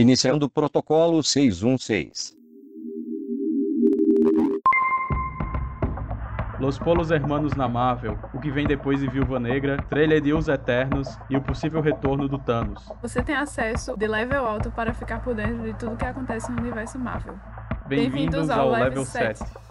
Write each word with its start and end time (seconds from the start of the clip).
Iniciando 0.00 0.46
o 0.46 0.48
protocolo 0.48 1.22
616. 1.22 2.34
Los 6.58 6.78
Polos 6.78 7.10
Hermanos 7.10 7.52
na 7.54 7.68
Marvel, 7.68 8.18
o 8.32 8.40
que 8.40 8.50
vem 8.50 8.66
depois 8.66 9.00
de 9.00 9.08
Viúva 9.08 9.38
Negra, 9.38 9.76
trailer 9.90 10.22
de 10.22 10.32
Os 10.32 10.48
Eternos 10.48 11.06
e 11.28 11.36
o 11.36 11.42
possível 11.42 11.82
retorno 11.82 12.26
do 12.28 12.38
Thanos. 12.38 12.90
Você 13.02 13.22
tem 13.22 13.34
acesso 13.34 13.94
de 13.94 14.06
level 14.06 14.46
alto 14.46 14.70
para 14.70 14.94
ficar 14.94 15.22
por 15.22 15.34
dentro 15.34 15.62
de 15.64 15.74
tudo 15.74 15.98
que 15.98 16.06
acontece 16.06 16.50
no 16.50 16.58
universo 16.58 16.98
Marvel. 16.98 17.34
Bem-vindos 17.86 18.48
ao, 18.48 18.70
Level 18.70 19.04
7. 19.04 19.38
7. 19.38 19.69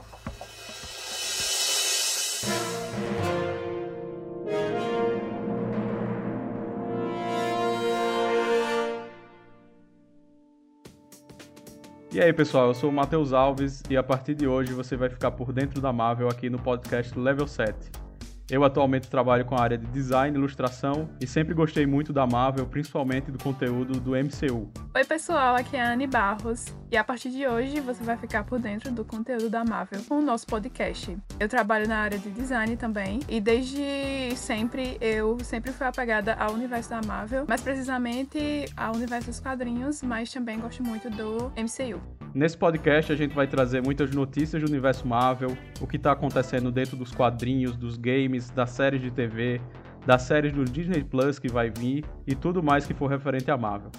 E 12.19 12.21
aí, 12.21 12.33
pessoal, 12.33 12.67
eu 12.67 12.73
sou 12.73 12.89
o 12.89 12.93
Matheus 12.93 13.31
Alves 13.31 13.81
e 13.89 13.95
a 13.95 14.03
partir 14.03 14.35
de 14.35 14.45
hoje 14.45 14.73
você 14.73 14.97
vai 14.97 15.07
ficar 15.07 15.31
por 15.31 15.53
dentro 15.53 15.79
da 15.79 15.93
Marvel 15.93 16.27
aqui 16.27 16.49
no 16.49 16.59
podcast 16.59 17.17
Level 17.17 17.47
7. 17.47 18.09
Eu 18.49 18.63
atualmente 18.63 19.07
trabalho 19.07 19.45
com 19.45 19.55
a 19.55 19.61
área 19.61 19.77
de 19.77 19.85
design 19.87 20.35
e 20.35 20.39
ilustração 20.39 21.07
e 21.21 21.27
sempre 21.27 21.53
gostei 21.53 21.85
muito 21.85 22.11
da 22.11 22.25
Marvel, 22.25 22.65
principalmente 22.65 23.29
do 23.29 23.37
conteúdo 23.37 23.99
do 23.99 24.11
MCU. 24.11 24.71
Oi, 24.95 25.05
pessoal, 25.05 25.55
aqui 25.55 25.77
é 25.77 25.81
a 25.81 25.93
Anne 25.93 26.07
Barros 26.07 26.65
e 26.91 26.97
a 26.97 27.03
partir 27.03 27.29
de 27.29 27.45
hoje 27.45 27.79
você 27.79 28.03
vai 28.03 28.17
ficar 28.17 28.43
por 28.43 28.59
dentro 28.59 28.91
do 28.91 29.05
conteúdo 29.05 29.49
da 29.49 29.63
Marvel 29.63 30.01
com 30.09 30.15
o 30.15 30.21
nosso 30.21 30.47
podcast. 30.47 31.15
Eu 31.39 31.47
trabalho 31.47 31.87
na 31.87 31.99
área 31.99 32.17
de 32.17 32.31
design 32.31 32.75
também 32.75 33.19
e 33.29 33.39
desde 33.39 34.35
sempre 34.35 34.97
eu 34.99 35.37
sempre 35.43 35.71
fui 35.71 35.85
apegada 35.85 36.33
ao 36.33 36.53
universo 36.53 36.89
da 36.89 37.01
Marvel, 37.05 37.45
mais 37.47 37.61
precisamente 37.61 38.65
ao 38.75 38.95
universo 38.95 39.27
dos 39.27 39.39
quadrinhos, 39.39 40.01
mas 40.01 40.33
também 40.33 40.59
gosto 40.59 40.83
muito 40.83 41.07
do 41.11 41.51
MCU. 41.55 42.18
Nesse 42.33 42.55
podcast 42.55 43.11
a 43.11 43.15
gente 43.15 43.33
vai 43.33 43.47
trazer 43.47 43.81
muitas 43.81 44.11
notícias 44.11 44.61
do 44.61 44.69
universo 44.69 45.07
Marvel, 45.07 45.57
o 45.81 45.87
que 45.87 45.97
está 45.97 46.11
acontecendo 46.11 46.71
dentro 46.71 46.95
dos 46.95 47.11
quadrinhos, 47.11 47.75
dos 47.75 47.97
games, 47.97 48.51
das 48.51 48.69
séries 48.69 49.01
de 49.01 49.09
TV, 49.09 49.59
das 50.05 50.21
séries 50.23 50.53
do 50.53 50.63
Disney 50.63 51.03
Plus 51.03 51.39
que 51.39 51.47
vai 51.47 51.71
vir 51.71 52.05
e 52.27 52.35
tudo 52.35 52.61
mais 52.61 52.85
que 52.85 52.93
for 52.93 53.07
referente 53.07 53.49
à 53.49 53.57
Marvel. 53.57 53.91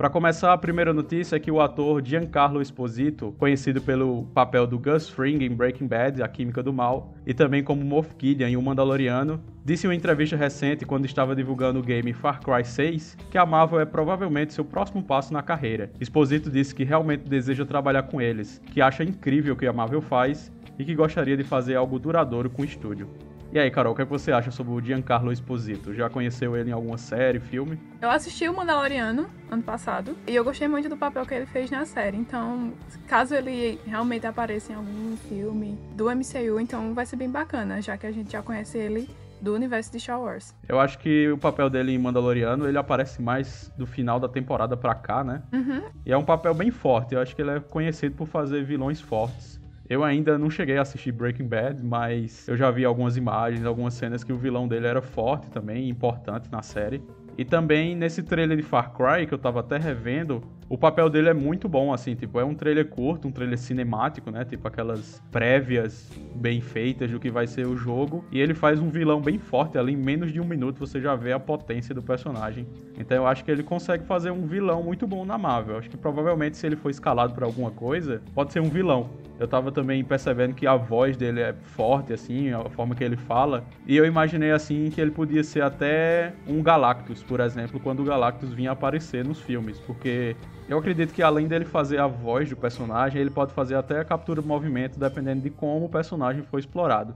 Para 0.00 0.08
começar, 0.08 0.54
a 0.54 0.56
primeira 0.56 0.94
notícia 0.94 1.36
é 1.36 1.38
que 1.38 1.50
o 1.50 1.60
ator 1.60 2.02
Giancarlo 2.02 2.62
Esposito, 2.62 3.34
conhecido 3.38 3.82
pelo 3.82 4.24
papel 4.32 4.66
do 4.66 4.78
Gus 4.78 5.10
Fring 5.10 5.44
em 5.44 5.54
Breaking 5.54 5.86
Bad, 5.86 6.22
A 6.22 6.26
Química 6.26 6.62
do 6.62 6.72
Mal, 6.72 7.12
e 7.26 7.34
também 7.34 7.62
como 7.62 7.84
Moff 7.84 8.08
Gideon 8.18 8.48
em 8.48 8.56
O 8.56 8.62
Mandaloriano, 8.62 9.44
disse 9.62 9.86
em 9.86 9.90
uma 9.90 9.94
entrevista 9.94 10.36
recente 10.36 10.86
quando 10.86 11.04
estava 11.04 11.36
divulgando 11.36 11.80
o 11.80 11.82
game 11.82 12.14
Far 12.14 12.40
Cry 12.40 12.64
6 12.64 13.18
que 13.30 13.36
a 13.36 13.44
Marvel 13.44 13.78
é 13.78 13.84
provavelmente 13.84 14.54
seu 14.54 14.64
próximo 14.64 15.02
passo 15.02 15.34
na 15.34 15.42
carreira. 15.42 15.92
Esposito 16.00 16.50
disse 16.50 16.74
que 16.74 16.82
realmente 16.82 17.28
deseja 17.28 17.66
trabalhar 17.66 18.04
com 18.04 18.22
eles, 18.22 18.58
que 18.72 18.80
acha 18.80 19.04
incrível 19.04 19.52
o 19.52 19.56
que 19.58 19.66
a 19.66 19.72
Marvel 19.74 20.00
faz 20.00 20.50
e 20.78 20.84
que 20.86 20.94
gostaria 20.94 21.36
de 21.36 21.44
fazer 21.44 21.74
algo 21.74 21.98
duradouro 21.98 22.48
com 22.48 22.62
o 22.62 22.64
estúdio. 22.64 23.06
E 23.52 23.58
aí, 23.58 23.68
Carol, 23.68 23.92
o 23.92 23.96
que, 23.96 24.02
é 24.02 24.04
que 24.04 24.10
você 24.10 24.30
acha 24.30 24.52
sobre 24.52 24.72
o 24.72 24.80
Giancarlo 24.80 25.32
Esposito? 25.32 25.92
Já 25.92 26.08
conheceu 26.08 26.56
ele 26.56 26.70
em 26.70 26.72
alguma 26.72 26.96
série, 26.96 27.40
filme? 27.40 27.80
Eu 28.00 28.08
assisti 28.08 28.48
o 28.48 28.54
Mandaloriano 28.54 29.28
ano 29.50 29.62
passado 29.62 30.16
e 30.24 30.36
eu 30.36 30.44
gostei 30.44 30.68
muito 30.68 30.88
do 30.88 30.96
papel 30.96 31.26
que 31.26 31.34
ele 31.34 31.46
fez 31.46 31.68
na 31.68 31.84
série. 31.84 32.16
Então, 32.16 32.72
caso 33.08 33.34
ele 33.34 33.80
realmente 33.84 34.24
apareça 34.24 34.72
em 34.72 34.76
algum 34.76 35.16
filme 35.16 35.76
do 35.96 36.04
MCU, 36.04 36.60
então 36.60 36.94
vai 36.94 37.04
ser 37.04 37.16
bem 37.16 37.28
bacana, 37.28 37.82
já 37.82 37.96
que 37.96 38.06
a 38.06 38.12
gente 38.12 38.30
já 38.30 38.40
conhece 38.40 38.78
ele 38.78 39.10
do 39.40 39.52
universo 39.52 39.90
de 39.90 39.98
Star 39.98 40.20
Wars. 40.20 40.54
Eu 40.68 40.78
acho 40.78 40.98
que 40.98 41.28
o 41.30 41.38
papel 41.38 41.68
dele 41.68 41.92
em 41.92 41.98
Mandaloriano, 41.98 42.68
ele 42.68 42.78
aparece 42.78 43.20
mais 43.20 43.72
do 43.76 43.86
final 43.86 44.20
da 44.20 44.28
temporada 44.28 44.76
pra 44.76 44.94
cá, 44.94 45.24
né? 45.24 45.42
Uhum. 45.52 45.82
E 46.06 46.12
é 46.12 46.16
um 46.16 46.24
papel 46.24 46.54
bem 46.54 46.70
forte. 46.70 47.14
Eu 47.14 47.20
acho 47.20 47.34
que 47.34 47.42
ele 47.42 47.50
é 47.50 47.58
conhecido 47.58 48.14
por 48.14 48.28
fazer 48.28 48.62
vilões 48.62 49.00
fortes. 49.00 49.59
Eu 49.90 50.04
ainda 50.04 50.38
não 50.38 50.48
cheguei 50.48 50.78
a 50.78 50.82
assistir 50.82 51.10
Breaking 51.10 51.48
Bad, 51.48 51.84
mas 51.84 52.46
eu 52.46 52.56
já 52.56 52.70
vi 52.70 52.84
algumas 52.84 53.16
imagens, 53.16 53.66
algumas 53.66 53.92
cenas 53.92 54.22
que 54.22 54.32
o 54.32 54.36
vilão 54.36 54.68
dele 54.68 54.86
era 54.86 55.02
forte 55.02 55.50
também, 55.50 55.88
importante 55.88 56.48
na 56.48 56.62
série. 56.62 57.02
E 57.36 57.44
também 57.44 57.96
nesse 57.96 58.22
trailer 58.22 58.56
de 58.56 58.62
Far 58.62 58.92
Cry, 58.92 59.26
que 59.26 59.34
eu 59.34 59.38
tava 59.38 59.58
até 59.58 59.78
revendo, 59.78 60.44
o 60.70 60.78
papel 60.78 61.10
dele 61.10 61.28
é 61.28 61.34
muito 61.34 61.68
bom, 61.68 61.92
assim, 61.92 62.14
tipo, 62.14 62.38
é 62.38 62.44
um 62.44 62.54
trailer 62.54 62.86
curto, 62.86 63.26
um 63.26 63.32
trailer 63.32 63.58
cinemático, 63.58 64.30
né? 64.30 64.44
Tipo 64.44 64.68
aquelas 64.68 65.20
prévias 65.32 66.08
bem 66.32 66.60
feitas 66.60 67.10
do 67.10 67.18
que 67.18 67.28
vai 67.28 67.48
ser 67.48 67.66
o 67.66 67.76
jogo. 67.76 68.24
E 68.30 68.40
ele 68.40 68.54
faz 68.54 68.78
um 68.78 68.88
vilão 68.88 69.20
bem 69.20 69.36
forte, 69.36 69.76
ali 69.76 69.94
em 69.94 69.96
menos 69.96 70.32
de 70.32 70.40
um 70.40 70.44
minuto 70.44 70.78
você 70.78 71.00
já 71.00 71.16
vê 71.16 71.32
a 71.32 71.40
potência 71.40 71.92
do 71.92 72.00
personagem. 72.00 72.68
Então 72.96 73.16
eu 73.16 73.26
acho 73.26 73.44
que 73.44 73.50
ele 73.50 73.64
consegue 73.64 74.04
fazer 74.04 74.30
um 74.30 74.46
vilão 74.46 74.80
muito 74.80 75.08
bom 75.08 75.24
na 75.24 75.36
Marvel. 75.36 75.76
Acho 75.76 75.90
que 75.90 75.96
provavelmente 75.96 76.56
se 76.56 76.64
ele 76.66 76.76
for 76.76 76.88
escalado 76.88 77.34
para 77.34 77.44
alguma 77.44 77.72
coisa, 77.72 78.22
pode 78.32 78.52
ser 78.52 78.60
um 78.60 78.68
vilão. 78.68 79.10
Eu 79.40 79.48
tava 79.48 79.72
também 79.72 80.04
percebendo 80.04 80.54
que 80.54 80.66
a 80.66 80.76
voz 80.76 81.16
dele 81.16 81.40
é 81.40 81.52
forte, 81.52 82.12
assim, 82.12 82.52
a 82.52 82.68
forma 82.68 82.94
que 82.94 83.02
ele 83.02 83.16
fala. 83.16 83.64
E 83.86 83.96
eu 83.96 84.04
imaginei, 84.04 84.52
assim, 84.52 84.90
que 84.90 85.00
ele 85.00 85.10
podia 85.10 85.42
ser 85.42 85.62
até 85.62 86.34
um 86.46 86.62
Galactus, 86.62 87.24
por 87.24 87.40
exemplo, 87.40 87.80
quando 87.80 88.00
o 88.00 88.04
Galactus 88.04 88.52
vinha 88.52 88.70
aparecer 88.70 89.24
nos 89.24 89.40
filmes. 89.40 89.80
Porque 89.80 90.36
eu 90.70 90.78
acredito 90.78 91.12
que 91.12 91.20
além 91.20 91.48
dele 91.48 91.64
fazer 91.64 91.98
a 91.98 92.06
voz 92.06 92.48
do 92.48 92.56
personagem, 92.56 93.20
ele 93.20 93.30
pode 93.30 93.52
fazer 93.52 93.74
até 93.74 93.98
a 93.98 94.04
captura 94.04 94.40
do 94.40 94.46
movimento, 94.46 95.00
dependendo 95.00 95.42
de 95.42 95.50
como 95.50 95.86
o 95.86 95.88
personagem 95.88 96.44
for 96.44 96.60
explorado. 96.60 97.12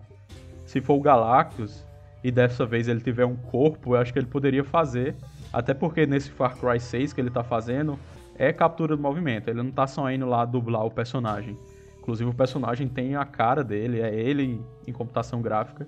Se 0.67 0.81
for 0.81 0.95
o 0.95 1.01
Galactus, 1.01 1.87
e 2.25 2.33
dessa 2.33 2.67
vez 2.67 2.89
ele 2.89 3.01
tiver 3.01 3.25
um 3.25 3.37
corpo, 3.37 3.95
eu 3.95 4.01
acho 4.01 4.13
que 4.13 4.19
ele 4.19 4.27
poderia 4.27 4.65
fazer. 4.65 5.15
Até 5.53 5.73
porque 5.73 6.05
nesse 6.05 6.31
Far 6.31 6.57
Cry 6.57 6.81
6 6.81 7.13
que 7.13 7.21
ele 7.21 7.31
tá 7.31 7.45
fazendo, 7.45 7.97
é 8.37 8.53
captura 8.53 8.97
do 8.97 9.03
movimento. 9.03 9.49
Ele 9.49 9.63
não 9.63 9.71
tá 9.71 9.87
só 9.87 10.11
indo 10.11 10.27
lá 10.27 10.45
dublar 10.45 10.85
o 10.85 10.91
personagem. 10.91 11.57
Inclusive 11.99 12.29
o 12.29 12.35
personagem 12.35 12.89
tem 12.89 13.15
a 13.15 13.25
cara 13.25 13.63
dele, 13.63 14.01
é 14.01 14.13
ele 14.13 14.61
em 14.85 14.93
computação 14.93 15.41
gráfica. 15.41 15.87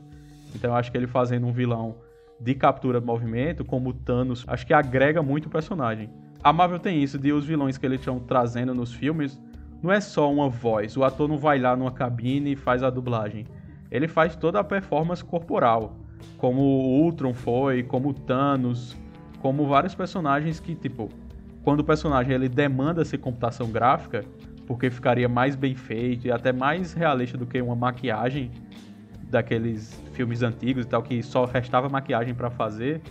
Então 0.55 0.71
eu 0.71 0.77
acho 0.77 0.93
que 0.93 0.97
ele 0.97 1.09
fazendo 1.09 1.47
um 1.47 1.53
vilão 1.53 1.97
de 2.39 2.55
captura 2.55 3.01
do 3.01 3.07
movimento, 3.07 3.65
como 3.65 3.91
o 3.91 3.93
Thanos, 3.93 4.45
acho 4.47 4.65
que 4.65 4.73
agrega 4.73 5.21
muito 5.21 5.47
o 5.47 5.51
personagem. 5.51 6.09
A 6.47 6.53
Marvel 6.53 6.79
tem 6.79 7.03
isso, 7.03 7.19
de 7.19 7.33
os 7.33 7.45
vilões 7.45 7.77
que 7.77 7.85
eles 7.85 7.99
estão 7.99 8.21
trazendo 8.21 8.73
nos 8.73 8.95
filmes, 8.95 9.37
não 9.83 9.91
é 9.91 10.01
só 10.01 10.33
uma 10.33 10.49
voz. 10.49 10.97
O 10.97 11.03
ator 11.03 11.29
não 11.29 11.37
vai 11.37 11.59
lá 11.59 11.75
numa 11.75 11.91
cabine 11.91 12.53
e 12.53 12.57
faz 12.57 12.85
a 12.85 12.89
dublagem. 12.89 13.45
Ele 13.91 14.07
faz 14.07 14.37
toda 14.37 14.61
a 14.61 14.63
performance 14.63 15.25
corporal. 15.25 15.97
Como 16.39 16.61
o 16.61 17.03
Ultron 17.03 17.35
foi, 17.35 17.83
como 17.83 18.11
o 18.11 18.15
Thanos, 18.15 18.97
como 19.41 19.67
vários 19.67 19.93
personagens 19.93 20.61
que, 20.61 20.77
tipo, 20.77 21.09
quando 21.65 21.81
o 21.81 21.85
personagem 21.85 22.33
ele 22.33 22.49
demanda 22.49 23.05
ser 23.05 23.19
computação 23.19 23.69
gráfica, 23.69 24.25
porque 24.69 24.89
ficaria 24.89 25.29
mais 25.29 25.57
bem 25.57 25.75
feito 25.75 26.29
e 26.29 26.31
até 26.31 26.53
mais 26.53 26.93
realista 26.93 27.37
do 27.37 27.45
que 27.45 27.61
uma 27.61 27.75
maquiagem 27.75 28.53
daqueles 29.29 30.01
filmes 30.13 30.45
antigos 30.45 30.85
e 30.85 30.89
tal, 30.89 31.03
que 31.03 31.21
só 31.25 31.45
restava 31.45 31.89
maquiagem 31.89 32.37
para 32.37 32.51
fazer, 32.51 33.03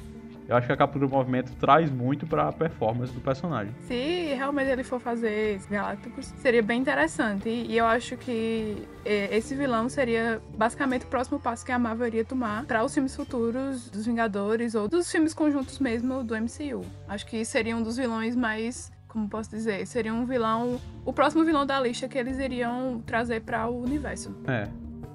eu 0.47 0.56
acho 0.56 0.67
que 0.67 0.73
a 0.73 0.78
captura 0.78 1.07
do 1.07 1.11
movimento 1.11 1.51
traz 1.56 1.89
muito 1.89 2.28
para 2.28 2.50
a 2.50 2.51
performance 2.51 3.11
do 3.11 3.22
personagem. 3.22 3.73
Se 3.81 4.33
realmente 4.33 4.69
ele 4.69 4.83
for 4.83 5.00
fazer 5.00 5.59
Galácticos, 5.69 6.25
seria 6.38 6.61
bem 6.61 6.81
interessante. 6.81 7.50
E 7.50 7.78
eu 7.78 7.85
acho 7.85 8.16
que 8.17 8.88
esse 9.03 9.56
vilão 9.56 9.89
seria 9.89 10.41
basicamente 10.57 11.06
o 11.06 11.07
próximo 11.07 11.39
passo 11.39 11.66
que 11.66 11.72
a 11.72 11.79
Marvel 11.79 12.07
iria 12.07 12.25
tomar 12.25 12.66
para 12.66 12.83
os 12.83 12.94
filmes 12.94 13.16
futuros 13.16 13.89
dos 13.89 14.06
Vingadores 14.06 14.75
ou 14.75 14.88
dos 14.88 15.11
filmes 15.11 15.33
conjuntos 15.33 15.79
mesmo 15.79 16.23
do 16.23 16.35
MCU. 16.35 16.85
Acho 17.07 17.25
que 17.25 17.44
seria 17.44 17.75
um 17.75 17.81
dos 17.81 17.97
vilões 17.97 18.35
mais 18.35 18.94
como 19.16 19.29
posso 19.29 19.50
dizer, 19.50 19.88
seria 19.88 20.13
um 20.13 20.25
vilão, 20.25 20.77
o 21.06 21.13
próximo 21.13 21.45
vilão 21.45 21.66
da 21.66 21.79
lista 21.79 22.06
que 22.06 22.17
eles 22.17 22.38
iriam 22.38 23.01
trazer 23.06 23.44
para 23.44 23.66
o 23.66 23.81
universo. 23.81 24.35
É, 24.45 24.67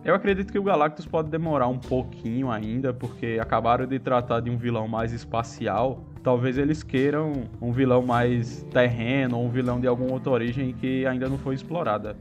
eu 0.03 0.15
acredito 0.15 0.51
que 0.51 0.59
o 0.59 0.63
Galactus 0.63 1.05
pode 1.05 1.29
demorar 1.29 1.69
um 1.69 1.79
pouquinho 1.79 2.51
ainda, 2.51 2.93
porque 2.93 3.39
acabaram 3.41 3.87
de 3.87 3.99
tratar 3.99 4.41
de 4.41 4.51
um 4.51 4.57
vilão 4.57 4.89
mais 4.89 5.13
espacial. 5.13 6.03
Talvez 6.23 6.57
eles 6.57 6.83
queiram 6.83 7.45
um 7.61 7.71
vilão 7.71 8.03
mais 8.03 8.63
terreno, 8.71 9.39
ou 9.39 9.45
um 9.45 9.51
vilão 9.51 9.79
de 9.79 9.87
alguma 9.87 10.13
outra 10.13 10.31
origem 10.31 10.73
que 10.73 11.07
ainda 11.07 11.29
não 11.29 11.37
foi 11.37 11.55
explorada. 11.55 12.17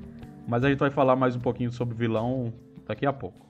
Mas 0.47 0.63
a 0.63 0.69
gente 0.69 0.79
vai 0.79 0.89
falar 0.89 1.15
mais 1.15 1.35
um 1.35 1.39
pouquinho 1.39 1.71
sobre 1.71 1.95
vilão 1.95 2.53
daqui 2.85 3.05
a 3.05 3.13
pouco. 3.13 3.47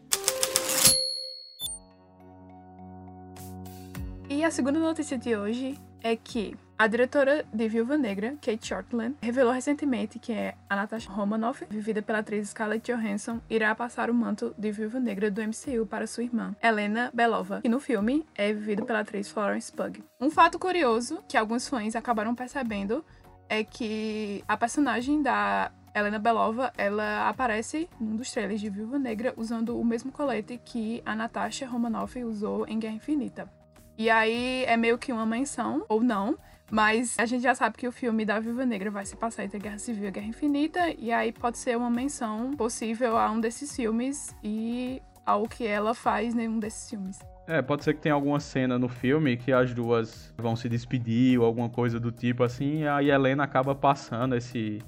E 4.30 4.44
a 4.44 4.52
segunda 4.52 4.80
notícia 4.80 5.18
de 5.18 5.36
hoje 5.36 5.76
é 6.04 6.16
que 6.16 6.56
a 6.80 6.88
diretora 6.88 7.46
de 7.54 7.68
Viúva 7.68 7.98
Negra, 7.98 8.38
Kate 8.42 8.66
Shortland, 8.66 9.18
revelou 9.22 9.52
recentemente 9.52 10.18
que 10.18 10.32
a 10.70 10.76
Natasha 10.78 11.12
Romanoff, 11.12 11.66
vivida 11.70 12.02
pela 12.02 12.20
atriz 12.20 12.52
Scarlett 12.52 12.90
Johansson, 12.90 13.42
irá 13.50 13.76
passar 13.76 14.10
o 14.10 14.14
manto 14.14 14.56
de 14.58 14.72
Viúva 14.72 14.98
Negra 14.98 15.30
do 15.30 15.42
MCU 15.42 15.86
para 15.86 16.08
sua 16.08 16.24
irmã, 16.24 16.56
Helena 16.64 17.12
Belova, 17.14 17.60
que 17.62 17.68
no 17.68 17.82
filme 17.82 18.26
é 18.34 18.54
vivida 18.54 18.86
pela 18.86 19.02
atriz 19.02 19.28
Florence 19.28 19.70
Pugh. 19.70 20.02
Um 20.22 20.32
fato 20.32 20.58
curioso 20.58 21.22
que 21.28 21.36
alguns 21.36 21.68
fãs 21.68 21.98
acabaram 21.98 22.34
percebendo 22.34 23.04
é 23.50 23.62
que 23.62 24.42
a 24.48 24.56
personagem 24.56 25.22
da 25.22 25.74
Helena 25.94 26.18
Belova, 26.18 26.72
ela 26.78 27.28
aparece 27.28 27.90
num 28.00 28.16
dos 28.16 28.32
trailers 28.32 28.62
de 28.62 28.70
Viúva 28.70 28.98
Negra 28.98 29.34
usando 29.36 29.78
o 29.78 29.84
mesmo 29.84 30.14
colete 30.14 30.58
que 30.64 31.04
a 31.06 31.14
Natasha 31.14 31.68
Romanoff 31.68 32.24
usou 32.24 32.66
em 32.70 32.80
Guerra 32.80 32.96
Infinita. 32.96 33.52
E 33.98 34.10
aí 34.10 34.64
é 34.64 34.78
meio 34.78 34.98
que 34.98 35.12
uma 35.12 35.26
menção, 35.26 35.84
ou 35.90 36.02
não, 36.02 36.38
mas 36.72 37.18
a 37.18 37.26
gente 37.26 37.44
já 37.44 37.56
sabe 37.56 37.78
que 37.78 37.88
o 37.88 37.92
filme 37.92 38.26
da 38.26 38.40
Viúva 38.40 38.66
Negra 38.66 38.92
vai 38.92 39.06
se 39.06 39.16
passar 39.16 39.44
entre 39.44 39.60
Guerra 39.60 39.78
Civil 39.78 40.08
e 40.08 40.12
Guerra 40.12 40.28
Infinita, 40.28 40.80
e 40.98 41.12
aí 41.12 41.32
pode 41.32 41.58
ser 41.58 41.78
uma 41.78 41.90
menção 41.90 42.56
possível 42.56 43.18
a 43.18 43.30
um 43.32 43.40
desses 43.40 43.76
filmes 43.76 44.36
e 44.44 45.02
ao 45.26 45.48
que 45.48 45.66
ela 45.66 45.94
faz 45.94 46.36
em 46.36 46.48
um 46.48 46.60
desses 46.60 46.90
filmes. 46.90 47.20
É, 47.48 47.62
pode 47.62 47.84
ser 47.84 47.94
que 47.94 48.02
tenha 48.02 48.16
alguma 48.16 48.40
cena 48.40 48.78
no 48.78 48.88
filme 48.88 49.36
que 49.36 49.52
as 49.52 49.74
duas 49.74 50.34
vão 50.38 50.56
se 50.56 50.70
despedir 50.70 51.40
ou 51.40 51.46
alguma 51.46 51.70
coisa 51.70 52.00
do 52.00 52.12
tipo 52.12 52.44
assim, 52.44 52.82
e 52.82 52.88
a 52.88 53.02
Helena 53.02 53.44
acaba 53.44 53.74
passando 53.74 54.36
esse 54.36 54.80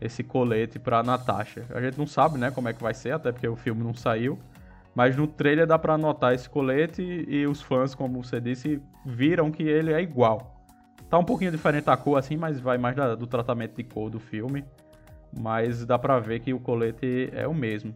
esse 0.00 0.22
colete 0.22 0.78
pra 0.78 1.02
Natasha. 1.02 1.66
A 1.70 1.80
gente 1.80 1.98
não 1.98 2.06
sabe, 2.06 2.38
né, 2.38 2.50
como 2.50 2.68
é 2.68 2.72
que 2.72 2.80
vai 2.82 2.94
ser, 2.94 3.12
até 3.12 3.32
porque 3.32 3.48
o 3.48 3.56
filme 3.56 3.82
não 3.82 3.94
saiu. 3.94 4.38
Mas 4.94 5.16
no 5.16 5.26
trailer 5.26 5.66
dá 5.66 5.78
pra 5.78 5.98
notar 5.98 6.34
esse 6.34 6.48
colete 6.48 7.02
e 7.02 7.46
os 7.46 7.60
fãs, 7.60 7.94
como 7.94 8.22
você 8.22 8.40
disse, 8.40 8.80
viram 9.04 9.50
que 9.50 9.62
ele 9.62 9.92
é 9.92 10.00
igual. 10.00 10.57
Tá 11.08 11.18
um 11.18 11.24
pouquinho 11.24 11.50
diferente 11.50 11.88
a 11.88 11.96
cor 11.96 12.18
assim, 12.18 12.36
mas 12.36 12.60
vai 12.60 12.76
mais 12.76 12.94
da, 12.94 13.14
do 13.14 13.26
tratamento 13.26 13.76
de 13.76 13.84
cor 13.84 14.10
do 14.10 14.20
filme. 14.20 14.64
Mas 15.38 15.84
dá 15.84 15.98
pra 15.98 16.18
ver 16.18 16.40
que 16.40 16.52
o 16.52 16.60
colete 16.60 17.30
é 17.32 17.46
o 17.46 17.54
mesmo. 17.54 17.94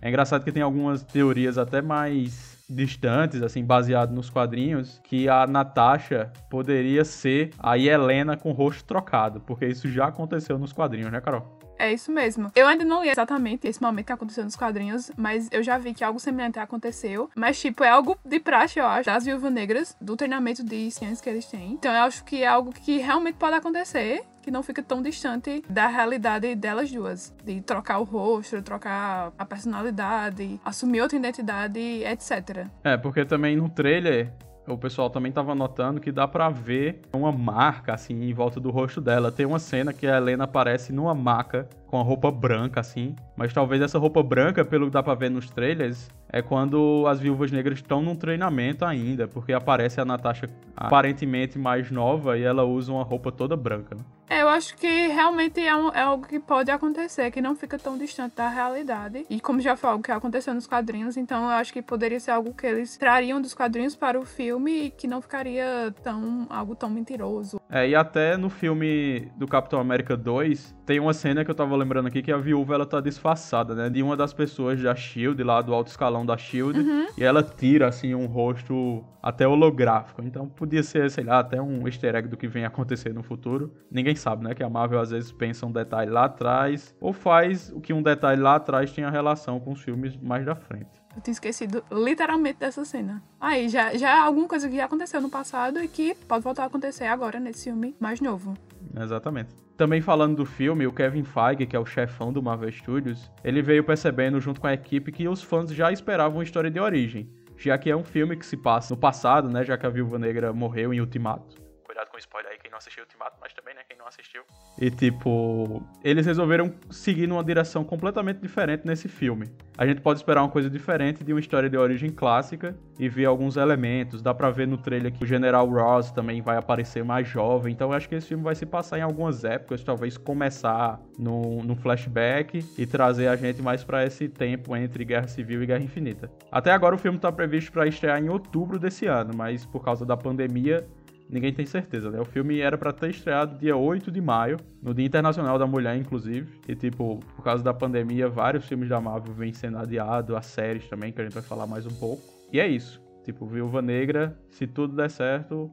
É 0.00 0.08
engraçado 0.08 0.44
que 0.44 0.50
tem 0.50 0.62
algumas 0.62 1.04
teorias 1.04 1.56
até 1.56 1.80
mais 1.80 2.58
distantes, 2.68 3.42
assim, 3.42 3.64
baseado 3.64 4.12
nos 4.12 4.28
quadrinhos, 4.28 5.00
que 5.04 5.28
a 5.28 5.46
Natasha 5.46 6.32
poderia 6.50 7.04
ser 7.04 7.50
a 7.58 7.78
Helena 7.78 8.36
com 8.36 8.50
o 8.50 8.52
rosto 8.52 8.84
trocado, 8.84 9.40
porque 9.40 9.66
isso 9.66 9.88
já 9.88 10.06
aconteceu 10.06 10.58
nos 10.58 10.72
quadrinhos, 10.72 11.12
né, 11.12 11.20
Carol? 11.20 11.61
É 11.82 11.92
isso 11.92 12.12
mesmo. 12.12 12.52
Eu 12.54 12.68
ainda 12.68 12.84
não 12.84 13.02
li 13.02 13.08
exatamente 13.08 13.66
esse 13.66 13.82
momento 13.82 14.06
que 14.06 14.12
aconteceu 14.12 14.44
nos 14.44 14.54
quadrinhos, 14.54 15.10
mas 15.16 15.48
eu 15.50 15.64
já 15.64 15.76
vi 15.78 15.92
que 15.92 16.04
algo 16.04 16.20
semelhante 16.20 16.60
aconteceu. 16.60 17.28
Mas, 17.34 17.60
tipo, 17.60 17.82
é 17.82 17.88
algo 17.88 18.16
de 18.24 18.38
praxe, 18.38 18.78
eu 18.78 18.86
acho, 18.86 19.06
das 19.06 19.24
viúvas 19.24 19.52
negras, 19.52 19.96
do 20.00 20.16
treinamento 20.16 20.62
de 20.62 20.92
ciências 20.92 21.20
que 21.20 21.28
eles 21.28 21.44
têm. 21.46 21.72
Então, 21.72 21.92
eu 21.92 22.02
acho 22.02 22.22
que 22.22 22.44
é 22.44 22.46
algo 22.46 22.72
que 22.72 22.98
realmente 22.98 23.34
pode 23.34 23.56
acontecer 23.56 24.22
que 24.42 24.50
não 24.50 24.62
fica 24.62 24.80
tão 24.80 25.02
distante 25.02 25.64
da 25.68 25.88
realidade 25.88 26.54
delas 26.54 26.90
duas. 26.90 27.34
De 27.44 27.60
trocar 27.60 27.98
o 27.98 28.04
rosto, 28.04 28.62
trocar 28.62 29.32
a 29.36 29.44
personalidade, 29.44 30.60
assumir 30.64 31.00
outra 31.00 31.16
identidade, 31.16 31.80
etc. 31.80 32.66
É, 32.84 32.96
porque 32.96 33.24
também 33.24 33.56
no 33.56 33.68
trailer 33.68 34.32
o 34.66 34.78
pessoal 34.78 35.10
também 35.10 35.32
tava 35.32 35.54
notando 35.54 36.00
que 36.00 36.12
dá 36.12 36.26
para 36.28 36.48
ver 36.48 37.02
uma 37.12 37.32
marca 37.32 37.94
assim 37.94 38.22
em 38.22 38.32
volta 38.32 38.60
do 38.60 38.70
rosto 38.70 39.00
dela. 39.00 39.32
Tem 39.32 39.44
uma 39.44 39.58
cena 39.58 39.92
que 39.92 40.06
a 40.06 40.16
Helena 40.16 40.44
aparece 40.44 40.92
numa 40.92 41.14
maca 41.14 41.68
com 41.92 42.00
a 42.00 42.02
roupa 42.02 42.30
branca 42.30 42.80
assim, 42.80 43.14
mas 43.36 43.52
talvez 43.52 43.82
essa 43.82 43.98
roupa 43.98 44.22
branca, 44.22 44.64
pelo 44.64 44.86
que 44.86 44.92
dá 44.92 45.02
para 45.02 45.14
ver 45.14 45.30
nos 45.30 45.50
trailers, 45.50 46.08
é 46.26 46.40
quando 46.40 47.04
as 47.06 47.20
viúvas 47.20 47.52
negras 47.52 47.80
estão 47.80 48.00
num 48.00 48.16
treinamento 48.16 48.86
ainda, 48.86 49.28
porque 49.28 49.52
aparece 49.52 50.00
a 50.00 50.04
Natasha 50.06 50.48
aparentemente 50.74 51.58
mais 51.58 51.90
nova 51.90 52.38
e 52.38 52.42
ela 52.42 52.64
usa 52.64 52.90
uma 52.90 53.04
roupa 53.04 53.30
toda 53.30 53.54
branca. 53.54 53.94
Né? 53.94 54.02
É, 54.30 54.40
eu 54.40 54.48
acho 54.48 54.74
que 54.78 55.08
realmente 55.08 55.60
é, 55.60 55.76
um, 55.76 55.90
é, 55.90 56.00
algo 56.00 56.26
que 56.26 56.40
pode 56.40 56.70
acontecer, 56.70 57.30
que 57.30 57.42
não 57.42 57.54
fica 57.54 57.78
tão 57.78 57.98
distante 57.98 58.34
da 58.34 58.48
realidade. 58.48 59.26
E 59.28 59.38
como 59.38 59.60
já 59.60 59.76
foi 59.76 59.90
algo 59.90 60.02
que 60.02 60.10
aconteceu 60.10 60.54
nos 60.54 60.66
quadrinhos, 60.66 61.18
então 61.18 61.44
eu 61.44 61.50
acho 61.50 61.70
que 61.70 61.82
poderia 61.82 62.18
ser 62.18 62.30
algo 62.30 62.54
que 62.54 62.66
eles 62.66 62.96
trariam 62.96 63.42
dos 63.42 63.52
quadrinhos 63.52 63.94
para 63.94 64.18
o 64.18 64.24
filme 64.24 64.86
e 64.86 64.90
que 64.90 65.06
não 65.06 65.20
ficaria 65.20 65.94
tão 66.02 66.46
algo 66.48 66.74
tão 66.74 66.88
mentiroso. 66.88 67.60
É, 67.68 67.86
e 67.86 67.94
até 67.94 68.38
no 68.38 68.48
filme 68.48 69.30
do 69.36 69.46
Capitão 69.46 69.78
América 69.78 70.16
2, 70.16 70.74
tem 70.86 70.98
uma 70.98 71.12
cena 71.12 71.44
que 71.44 71.50
eu 71.50 71.54
tava 71.54 71.76
lembrando 71.82 72.06
aqui 72.06 72.22
que 72.22 72.32
a 72.32 72.36
viúva 72.36 72.74
ela 72.74 72.86
tá 72.86 73.00
disfarçada, 73.00 73.74
né? 73.74 73.90
De 73.90 74.02
uma 74.02 74.16
das 74.16 74.32
pessoas 74.32 74.80
da 74.80 74.94
Shield, 74.94 75.42
lá 75.42 75.60
do 75.60 75.74
alto 75.74 75.88
escalão 75.88 76.24
da 76.24 76.36
Shield, 76.36 76.78
uhum. 76.78 77.06
e 77.16 77.24
ela 77.24 77.42
tira 77.42 77.88
assim 77.88 78.14
um 78.14 78.26
rosto 78.26 79.04
até 79.22 79.46
holográfico. 79.46 80.22
Então 80.22 80.48
podia 80.48 80.82
ser, 80.82 81.10
sei 81.10 81.24
lá, 81.24 81.40
até 81.40 81.60
um 81.60 81.86
easter 81.86 82.14
egg 82.14 82.28
do 82.28 82.36
que 82.36 82.48
vem 82.48 82.64
acontecer 82.64 83.12
no 83.12 83.22
futuro. 83.22 83.72
Ninguém 83.90 84.14
sabe, 84.14 84.44
né? 84.44 84.54
Que 84.54 84.62
a 84.62 84.70
Marvel 84.70 85.00
às 85.00 85.10
vezes 85.10 85.32
pensa 85.32 85.66
um 85.66 85.72
detalhe 85.72 86.10
lá 86.10 86.24
atrás, 86.24 86.94
ou 87.00 87.12
faz 87.12 87.70
o 87.74 87.80
que 87.80 87.92
um 87.92 88.02
detalhe 88.02 88.40
lá 88.40 88.56
atrás 88.56 88.92
tenha 88.92 89.10
relação 89.10 89.60
com 89.60 89.72
os 89.72 89.82
filmes 89.82 90.16
mais 90.16 90.44
da 90.44 90.54
frente. 90.54 91.02
Eu 91.14 91.20
tinha 91.20 91.32
esquecido 91.32 91.84
literalmente 91.92 92.58
dessa 92.58 92.84
cena. 92.84 93.22
Aí, 93.38 93.68
já, 93.68 93.94
já 93.94 94.08
é 94.08 94.18
alguma 94.18 94.48
coisa 94.48 94.68
que 94.68 94.76
já 94.76 94.86
aconteceu 94.86 95.20
no 95.20 95.28
passado 95.28 95.82
e 95.82 95.86
que 95.86 96.14
pode 96.14 96.42
voltar 96.42 96.62
a 96.62 96.66
acontecer 96.66 97.04
agora 97.04 97.38
nesse 97.38 97.64
filme 97.64 97.94
mais 98.00 98.20
novo. 98.20 98.56
Exatamente. 99.00 99.54
Também 99.76 100.00
falando 100.00 100.36
do 100.36 100.44
filme, 100.44 100.86
o 100.86 100.92
Kevin 100.92 101.24
Feige, 101.24 101.66
que 101.66 101.74
é 101.74 101.78
o 101.78 101.86
chefão 101.86 102.32
do 102.32 102.42
Marvel 102.42 102.70
Studios, 102.70 103.30
ele 103.42 103.62
veio 103.62 103.82
percebendo 103.82 104.40
junto 104.40 104.60
com 104.60 104.66
a 104.66 104.74
equipe 104.74 105.10
que 105.10 105.26
os 105.28 105.42
fãs 105.42 105.70
já 105.72 105.90
esperavam 105.90 106.38
uma 106.38 106.44
história 106.44 106.70
de 106.70 106.78
origem, 106.78 107.28
já 107.56 107.78
que 107.78 107.90
é 107.90 107.96
um 107.96 108.04
filme 108.04 108.36
que 108.36 108.44
se 108.44 108.56
passa 108.56 108.94
no 108.94 109.00
passado, 109.00 109.48
né, 109.48 109.64
já 109.64 109.78
que 109.78 109.86
a 109.86 109.90
Viúva 109.90 110.18
Negra 110.18 110.52
morreu 110.52 110.92
em 110.92 111.00
Ultimato. 111.00 111.61
Cuidado 112.02 112.10
com 112.10 112.16
o 112.16 112.18
spoiler 112.18 112.52
aí, 112.52 112.58
quem 112.58 112.70
não 112.70 112.78
assistiu 112.78 113.04
Ultimato, 113.04 113.36
mas 113.40 113.52
também, 113.52 113.74
né, 113.74 113.82
quem 113.88 113.96
não 113.96 114.06
assistiu. 114.06 114.42
E, 114.80 114.90
tipo, 114.90 115.82
eles 116.02 116.26
resolveram 116.26 116.74
seguir 116.90 117.26
numa 117.26 117.44
direção 117.44 117.84
completamente 117.84 118.40
diferente 118.40 118.84
nesse 118.84 119.08
filme. 119.08 119.46
A 119.76 119.86
gente 119.86 120.00
pode 120.00 120.18
esperar 120.18 120.42
uma 120.42 120.48
coisa 120.48 120.68
diferente 120.68 121.22
de 121.22 121.32
uma 121.32 121.40
história 121.40 121.68
de 121.68 121.76
origem 121.76 122.10
clássica 122.10 122.76
e 122.98 123.08
ver 123.08 123.26
alguns 123.26 123.56
elementos. 123.56 124.20
Dá 124.20 124.34
pra 124.34 124.50
ver 124.50 124.66
no 124.66 124.76
trailer 124.78 125.12
que 125.12 125.22
o 125.22 125.26
General 125.26 125.68
Ross 125.68 126.10
também 126.10 126.42
vai 126.42 126.56
aparecer 126.56 127.04
mais 127.04 127.28
jovem. 127.28 127.72
Então, 127.72 127.90
eu 127.90 127.96
acho 127.96 128.08
que 128.08 128.14
esse 128.14 128.28
filme 128.28 128.42
vai 128.42 128.54
se 128.54 128.66
passar 128.66 128.98
em 128.98 129.02
algumas 129.02 129.44
épocas, 129.44 129.84
talvez 129.84 130.16
começar 130.16 131.00
no 131.18 131.76
flashback 131.76 132.64
e 132.76 132.86
trazer 132.86 133.28
a 133.28 133.36
gente 133.36 133.62
mais 133.62 133.84
para 133.84 134.04
esse 134.04 134.28
tempo 134.28 134.74
entre 134.76 135.04
Guerra 135.04 135.28
Civil 135.28 135.62
e 135.62 135.66
Guerra 135.66 135.84
Infinita. 135.84 136.30
Até 136.50 136.72
agora, 136.72 136.94
o 136.94 136.98
filme 136.98 137.18
tá 137.18 137.30
previsto 137.30 137.70
para 137.70 137.86
estrear 137.86 138.22
em 138.22 138.28
outubro 138.28 138.78
desse 138.78 139.06
ano, 139.06 139.32
mas 139.36 139.64
por 139.64 139.84
causa 139.84 140.04
da 140.04 140.16
pandemia 140.16 140.86
ninguém 141.32 141.52
tem 141.52 141.64
certeza, 141.64 142.10
né? 142.10 142.20
O 142.20 142.24
filme 142.26 142.60
era 142.60 142.76
para 142.76 142.92
ter 142.92 143.08
estreado 143.08 143.58
dia 143.58 143.74
8 143.74 144.12
de 144.12 144.20
maio, 144.20 144.58
no 144.82 144.92
Dia 144.92 145.06
Internacional 145.06 145.58
da 145.58 145.66
Mulher, 145.66 145.96
inclusive. 145.96 146.60
E, 146.68 146.76
tipo, 146.76 147.18
por 147.34 147.42
causa 147.42 147.64
da 147.64 147.72
pandemia, 147.72 148.28
vários 148.28 148.66
filmes 148.66 148.90
da 148.90 149.00
Marvel 149.00 149.32
vêm 149.32 149.52
sendo 149.54 149.78
adiados, 149.78 150.36
as 150.36 150.46
séries 150.46 150.86
também, 150.88 151.10
que 151.10 151.20
a 151.20 151.24
gente 151.24 151.32
vai 151.32 151.42
falar 151.42 151.66
mais 151.66 151.86
um 151.86 151.94
pouco. 151.94 152.22
E 152.52 152.60
é 152.60 152.68
isso. 152.68 153.02
Tipo, 153.24 153.46
Viúva 153.46 153.80
Negra, 153.80 154.38
se 154.50 154.66
tudo 154.66 154.94
der 154.94 155.08
certo, 155.10 155.72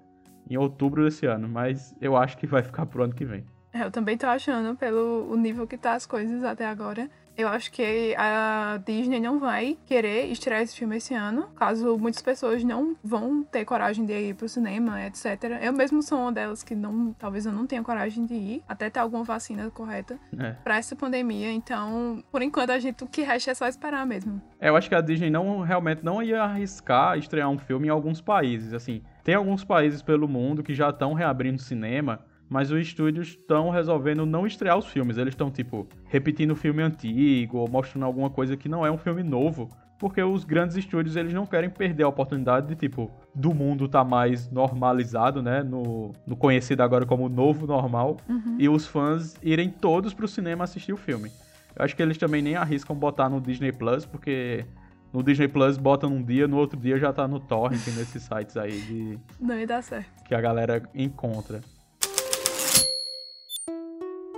em 0.49 0.55
outubro 0.55 1.03
desse 1.03 1.25
ano. 1.25 1.49
Mas 1.49 1.93
eu 1.99 2.15
acho 2.15 2.37
que 2.37 2.47
vai 2.47 2.63
ficar 2.63 2.85
pro 2.85 3.03
ano 3.03 3.13
que 3.13 3.25
vem. 3.25 3.43
É, 3.73 3.83
eu 3.83 3.91
também 3.91 4.17
tô 4.17 4.25
achando, 4.27 4.75
pelo 4.77 5.35
nível 5.35 5.67
que 5.67 5.77
tá 5.77 5.93
as 5.93 6.05
coisas 6.05 6.43
até 6.43 6.65
agora, 6.65 7.09
eu 7.39 7.47
acho 7.47 7.71
que 7.71 8.13
a 8.17 8.81
Disney 8.85 9.21
não 9.21 9.39
vai 9.39 9.77
querer 9.85 10.25
estrear 10.25 10.61
esse 10.61 10.75
filme 10.75 10.97
esse 10.97 11.13
ano, 11.13 11.47
caso 11.55 11.97
muitas 11.97 12.21
pessoas 12.21 12.63
não 12.65 12.97
vão 13.01 13.43
ter 13.43 13.63
coragem 13.63 14.05
de 14.05 14.13
ir 14.13 14.35
pro 14.35 14.49
cinema, 14.49 15.01
etc. 15.05 15.59
Eu 15.61 15.71
mesmo 15.71 16.03
sou 16.03 16.19
uma 16.19 16.33
delas 16.33 16.63
que 16.63 16.75
não, 16.75 17.13
talvez 17.13 17.45
eu 17.45 17.53
não 17.53 17.65
tenha 17.65 17.81
coragem 17.81 18.25
de 18.25 18.33
ir, 18.33 18.63
até 18.67 18.89
ter 18.89 18.99
alguma 18.99 19.23
vacina 19.23 19.69
correta 19.71 20.19
é. 20.37 20.51
para 20.63 20.77
essa 20.77 20.97
pandemia. 20.97 21.49
Então, 21.51 22.21
por 22.29 22.41
enquanto, 22.41 22.71
a 22.71 22.79
gente 22.79 23.03
o 23.03 23.07
que 23.07 23.21
resta 23.21 23.51
é 23.51 23.53
só 23.53 23.67
esperar 23.67 24.05
mesmo. 24.05 24.41
É, 24.59 24.67
eu 24.67 24.75
acho 24.75 24.89
que 24.89 24.95
a 24.95 25.01
Disney 25.01 25.29
não 25.29 25.61
realmente 25.61 26.03
não 26.03 26.21
ia 26.21 26.43
arriscar 26.43 27.17
estrear 27.17 27.49
um 27.49 27.57
filme 27.57 27.87
em 27.87 27.91
alguns 27.91 28.19
países, 28.19 28.73
assim. 28.73 29.01
Tem 29.23 29.35
alguns 29.35 29.63
países 29.63 30.01
pelo 30.01 30.27
mundo 30.27 30.61
que 30.61 30.73
já 30.73 30.89
estão 30.89 31.13
reabrindo 31.13 31.61
cinema 31.61 32.19
mas 32.49 32.71
os 32.71 32.81
estúdios 32.81 33.29
estão 33.29 33.69
resolvendo 33.69 34.25
não 34.25 34.47
estrear 34.47 34.77
os 34.77 34.87
filmes. 34.87 35.17
Eles 35.17 35.33
estão, 35.33 35.51
tipo, 35.51 35.87
repetindo 36.05 36.51
o 36.51 36.55
filme 36.55 36.81
antigo 36.81 37.57
ou 37.57 37.69
mostrando 37.69 38.05
alguma 38.05 38.29
coisa 38.29 38.57
que 38.57 38.67
não 38.67 38.85
é 38.85 38.91
um 38.91 38.97
filme 38.97 39.21
novo. 39.21 39.69
Porque 39.99 40.23
os 40.23 40.45
grandes 40.45 40.77
estúdios, 40.77 41.17
eles 41.17 41.33
não 41.33 41.45
querem 41.45 41.69
perder 41.69 42.03
a 42.03 42.07
oportunidade 42.07 42.67
de, 42.67 42.75
tipo, 42.75 43.11
do 43.35 43.53
mundo 43.53 43.87
tá 43.87 44.03
mais 44.03 44.49
normalizado, 44.49 45.43
né? 45.43 45.61
No, 45.61 46.13
no 46.25 46.37
conhecido 46.37 46.81
agora 46.81 47.05
como 47.05 47.27
novo 47.27 47.67
normal. 47.67 48.17
Uhum. 48.27 48.55
E 48.57 48.69
os 48.69 48.87
fãs 48.87 49.35
irem 49.43 49.69
todos 49.69 50.13
pro 50.13 50.27
cinema 50.27 50.63
assistir 50.63 50.93
o 50.93 50.97
filme. 50.97 51.29
Eu 51.75 51.83
acho 51.83 51.95
que 51.95 52.01
eles 52.01 52.17
também 52.17 52.41
nem 52.41 52.55
arriscam 52.55 52.95
botar 52.95 53.29
no 53.29 53.41
Disney 53.41 53.73
Plus, 53.73 54.05
porque 54.05 54.65
no 55.13 55.21
Disney 55.21 55.49
Plus 55.49 55.77
bota 55.77 56.07
num 56.07 56.23
dia, 56.23 56.47
no 56.47 56.57
outro 56.57 56.79
dia 56.79 56.97
já 56.97 57.11
tá 57.11 57.27
no 57.27 57.39
torrent 57.39 57.85
nesses 57.95 58.23
sites 58.23 58.55
aí 58.55 58.79
de... 58.81 59.19
Não 59.39 59.59
ia 59.59 59.67
dar 59.67 59.83
certo. 59.83 60.23
Que 60.23 60.33
a 60.33 60.39
galera 60.39 60.81
encontra. 60.95 61.59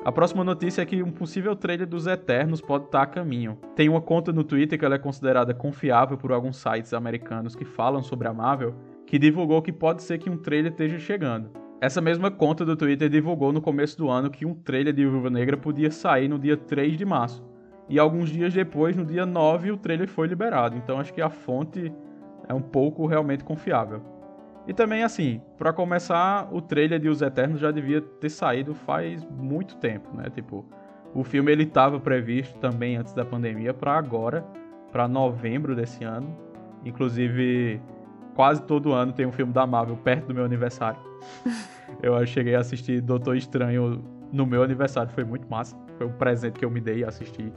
A 0.04 0.12
próxima 0.12 0.44
notícia 0.44 0.82
é 0.82 0.86
que 0.86 1.04
um 1.04 1.12
possível 1.12 1.56
trailer 1.56 1.86
dos 1.86 2.08
Eternos 2.08 2.60
pode 2.60 2.86
estar 2.86 3.04
a 3.04 3.06
caminho. 3.06 3.60
Tem 3.76 3.88
uma 3.88 4.02
conta 4.02 4.34
no 4.34 4.44
Twitter 4.44 4.80
que 4.80 4.84
é 4.84 4.98
considerada 4.98 5.54
confiável 5.54 6.18
por 6.18 6.32
alguns 6.32 6.58
sites 6.58 6.92
americanos 6.92 7.56
que 7.56 7.64
falam 7.64 8.02
sobre 8.02 8.28
a 8.28 8.34
Marvel, 8.34 8.74
que 9.06 9.20
divulgou 9.20 9.62
que 9.62 9.72
pode 9.72 10.02
ser 10.02 10.18
que 10.18 10.28
um 10.28 10.38
trailer 10.38 10.72
esteja 10.72 10.98
chegando. 10.98 11.52
Essa 11.80 12.02
mesma 12.02 12.32
conta 12.32 12.66
do 12.66 12.76
Twitter 12.76 13.10
divulgou 13.10 13.54
no 13.54 13.62
começo 13.62 13.96
do 13.96 14.10
ano 14.10 14.32
que 14.32 14.44
um 14.44 14.56
trailer 14.56 14.92
de 14.92 15.06
Viúva 15.06 15.30
Negra 15.30 15.56
podia 15.56 15.92
sair 15.92 16.28
no 16.28 16.40
dia 16.40 16.58
3 16.58 16.98
de 16.98 17.06
março. 17.06 17.46
E 17.88 18.00
alguns 18.00 18.32
dias 18.32 18.52
depois, 18.52 18.96
no 18.96 19.06
dia 19.06 19.28
9, 19.28 19.72
o 19.72 19.78
trailer 19.78 20.10
foi 20.10 20.28
liberado. 20.28 20.76
Então 20.78 21.00
acho 21.00 21.14
que 21.14 21.22
a 21.22 21.30
fonte 21.30 21.94
é 22.50 22.54
um 22.56 22.62
pouco 22.62 23.06
realmente 23.06 23.44
confiável. 23.44 24.11
E 24.68 24.74
também, 24.74 25.04
assim, 25.04 25.42
para 25.58 25.74
começar, 25.74 26.48
o 26.52 26.62
trailer 26.62 27.00
de 27.00 27.10
Os 27.10 27.22
Eternos 27.22 27.60
já 27.60 27.72
devia 27.72 28.02
ter 28.02 28.30
saído 28.30 28.76
faz 28.76 29.26
muito 29.26 29.76
tempo, 29.78 30.16
né? 30.16 30.30
Tipo, 30.30 30.66
O 31.14 31.24
filme 31.24 31.52
ele 31.52 31.64
estava 31.64 32.00
previsto 32.00 32.58
também 32.60 32.96
antes 32.96 33.14
da 33.14 33.26
pandemia 33.26 33.74
para 33.74 33.94
agora, 33.94 34.46
para 34.92 35.08
novembro 35.08 35.76
desse 35.76 36.04
ano. 36.06 36.38
Inclusive, 36.86 37.82
quase 38.34 38.64
todo 38.64 38.94
ano 38.94 39.12
tem 39.12 39.26
um 39.26 39.32
filme 39.32 39.52
da 39.52 39.68
Marvel 39.68 39.98
perto 39.98 40.28
do 40.28 40.34
meu 40.34 40.46
aniversário. 40.46 41.00
eu 42.02 42.26
cheguei 42.26 42.56
a 42.56 42.60
assistir 42.60 43.02
Doutor 43.02 43.36
Estranho 43.36 44.02
no 44.32 44.46
meu 44.46 44.64
aniversário, 44.64 45.12
foi 45.12 45.26
muito 45.26 45.50
massa. 45.50 45.76
Foi 45.98 46.08
um 46.08 46.14
presente 46.14 46.60
que 46.60 46.66
eu 46.66 46.72
me 46.72 46.80
dei 46.80 47.04
a 47.04 47.10
assistir. 47.10 47.52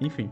Enfim. 0.00 0.28